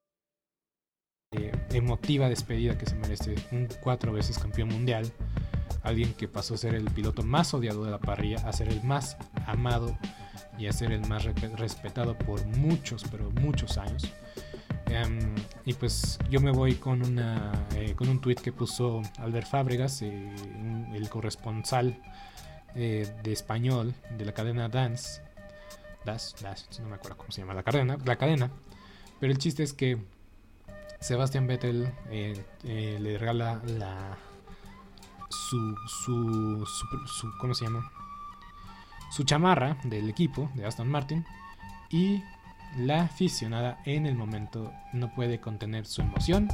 Eh, 1.33 1.49
emotiva 1.71 2.27
despedida 2.27 2.77
que 2.77 2.85
se 2.85 2.95
merece 2.95 3.35
un 3.53 3.69
cuatro 3.79 4.11
veces 4.11 4.37
campeón 4.37 4.67
mundial, 4.67 5.09
alguien 5.81 6.13
que 6.13 6.27
pasó 6.27 6.55
a 6.55 6.57
ser 6.57 6.75
el 6.75 6.83
piloto 6.91 7.23
más 7.23 7.53
odiado 7.53 7.85
de 7.85 7.91
la 7.91 7.99
parrilla, 7.99 8.45
a 8.45 8.51
ser 8.51 8.67
el 8.67 8.83
más 8.83 9.15
amado 9.45 9.97
y 10.59 10.67
a 10.67 10.73
ser 10.73 10.91
el 10.91 11.07
más 11.07 11.23
respetado 11.23 12.17
por 12.17 12.45
muchos, 12.45 13.05
pero 13.09 13.31
muchos 13.31 13.77
años. 13.77 14.11
Em, 14.87 15.33
y 15.63 15.71
pues 15.71 16.19
yo 16.29 16.41
me 16.41 16.51
voy 16.51 16.75
con, 16.75 17.01
una, 17.01 17.53
eh, 17.77 17.93
con 17.95 18.09
un 18.09 18.19
tweet 18.19 18.35
que 18.35 18.51
puso 18.51 19.01
Albert 19.17 19.47
Fábregas, 19.47 20.01
eh, 20.01 20.35
el 20.93 21.07
corresponsal 21.07 21.97
de 22.75 23.31
español 23.31 23.93
de 24.17 24.25
la 24.25 24.33
cadena 24.33 24.67
Dance. 24.67 25.21
Das, 26.03 26.35
no 26.81 26.89
me 26.89 26.95
acuerdo 26.95 27.15
cómo 27.15 27.31
se 27.31 27.39
llama 27.39 27.53
la 27.53 27.63
cadena, 27.63 27.97
la 28.03 28.17
cadena. 28.17 28.51
Pero 29.21 29.31
el 29.31 29.37
chiste 29.37 29.63
es 29.63 29.71
que 29.71 29.97
Sebastian 31.01 31.47
Vettel 31.47 31.91
eh, 32.09 32.45
eh, 32.63 32.97
le 33.01 33.17
regala 33.17 33.59
la 33.65 34.17
su, 35.29 35.75
su, 35.87 36.65
su, 36.65 37.37
¿cómo 37.39 37.53
se 37.53 37.65
llama? 37.65 37.91
Su 39.11 39.23
chamarra 39.23 39.77
del 39.83 40.09
equipo 40.09 40.49
de 40.53 40.65
Aston 40.65 40.87
Martin 40.87 41.25
y 41.89 42.23
la 42.77 43.03
aficionada 43.03 43.81
en 43.85 44.05
el 44.05 44.15
momento 44.15 44.71
no 44.93 45.13
puede 45.13 45.41
contener 45.41 45.85
su 45.85 46.01
emoción, 46.01 46.47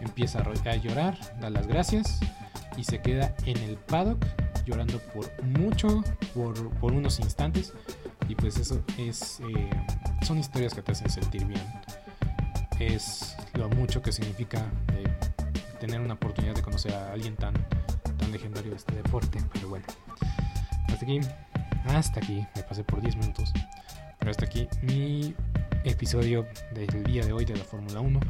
empieza 0.00 0.40
a 0.40 0.76
llorar, 0.76 1.18
da 1.40 1.50
las 1.50 1.66
gracias 1.66 2.20
y 2.76 2.84
se 2.84 3.02
queda 3.02 3.34
en 3.44 3.58
el 3.58 3.76
paddock 3.76 4.24
llorando 4.64 4.98
por 5.12 5.30
mucho, 5.42 6.02
por, 6.34 6.70
por 6.78 6.92
unos 6.92 7.18
instantes 7.18 7.74
y 8.28 8.34
pues 8.36 8.56
eso 8.56 8.82
es, 8.96 9.40
eh, 9.40 9.70
son 10.22 10.38
historias 10.38 10.72
que 10.72 10.82
te 10.82 10.92
hacen 10.92 11.10
sentir 11.10 11.44
bien 11.44 11.60
es 12.80 13.36
lo 13.54 13.68
mucho 13.68 14.02
que 14.02 14.10
significa 14.10 14.58
eh, 14.94 15.04
tener 15.78 16.00
una 16.00 16.14
oportunidad 16.14 16.54
de 16.54 16.62
conocer 16.62 16.92
a 16.94 17.12
alguien 17.12 17.36
tan, 17.36 17.54
tan 18.18 18.32
legendario 18.32 18.70
de 18.70 18.76
este 18.76 18.94
deporte. 18.94 19.38
Pero 19.52 19.68
bueno, 19.68 19.84
hasta 20.88 21.04
aquí, 21.04 21.20
hasta 21.86 22.20
aquí, 22.20 22.46
me 22.56 22.62
pasé 22.62 22.82
por 22.82 23.00
10 23.00 23.16
minutos. 23.16 23.52
Pero 24.18 24.30
hasta 24.30 24.46
aquí 24.46 24.68
mi 24.82 25.34
episodio 25.84 26.46
del 26.72 27.04
día 27.04 27.24
de 27.24 27.32
hoy 27.32 27.44
de 27.44 27.56
la 27.56 27.64
Fórmula 27.64 28.00
1. 28.00 28.20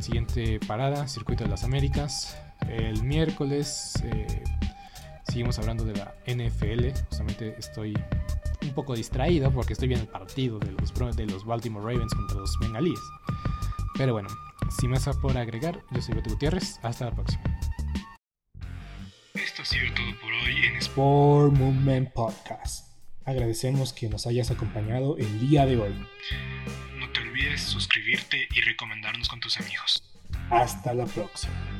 Siguiente 0.00 0.58
parada, 0.66 1.06
Circuito 1.08 1.44
de 1.44 1.50
las 1.50 1.64
Américas. 1.64 2.38
El 2.68 3.02
miércoles 3.02 3.94
eh, 4.04 4.42
seguimos 5.24 5.58
hablando 5.58 5.84
de 5.84 5.94
la 5.94 6.14
NFL. 6.26 6.88
Justamente 7.08 7.54
estoy 7.58 7.94
un 8.70 8.74
poco 8.74 8.94
distraído 8.94 9.52
porque 9.52 9.74
estoy 9.74 9.88
viendo 9.88 10.06
el 10.06 10.10
partido 10.10 10.58
de 10.58 10.72
los, 10.72 11.16
de 11.16 11.26
los 11.26 11.44
Baltimore 11.44 11.84
Ravens 11.84 12.14
contra 12.14 12.38
los 12.38 12.58
Bengalíes. 12.60 13.00
Pero 13.96 14.12
bueno, 14.12 14.28
sin 14.80 14.90
más 14.90 15.08
por 15.20 15.36
agregar, 15.36 15.82
yo 15.90 16.00
soy 16.00 16.14
Beto 16.14 16.30
Gutiérrez. 16.30 16.78
Hasta 16.82 17.06
la 17.06 17.10
próxima. 17.12 17.42
Esto 19.34 19.62
ha 19.62 19.64
sido 19.64 19.92
todo 19.94 20.20
por 20.20 20.32
hoy 20.32 20.64
en 20.66 20.76
Sport 20.76 21.52
Movement 21.54 22.12
Podcast. 22.12 22.88
Agradecemos 23.24 23.92
que 23.92 24.08
nos 24.08 24.26
hayas 24.26 24.50
acompañado 24.50 25.16
el 25.18 25.40
día 25.48 25.66
de 25.66 25.78
hoy. 25.78 25.94
No 26.98 27.10
te 27.10 27.20
olvides 27.20 27.60
suscribirte 27.62 28.48
y 28.54 28.60
recomendarnos 28.60 29.28
con 29.28 29.40
tus 29.40 29.58
amigos. 29.58 30.02
Hasta 30.50 30.94
la 30.94 31.06
próxima. 31.06 31.79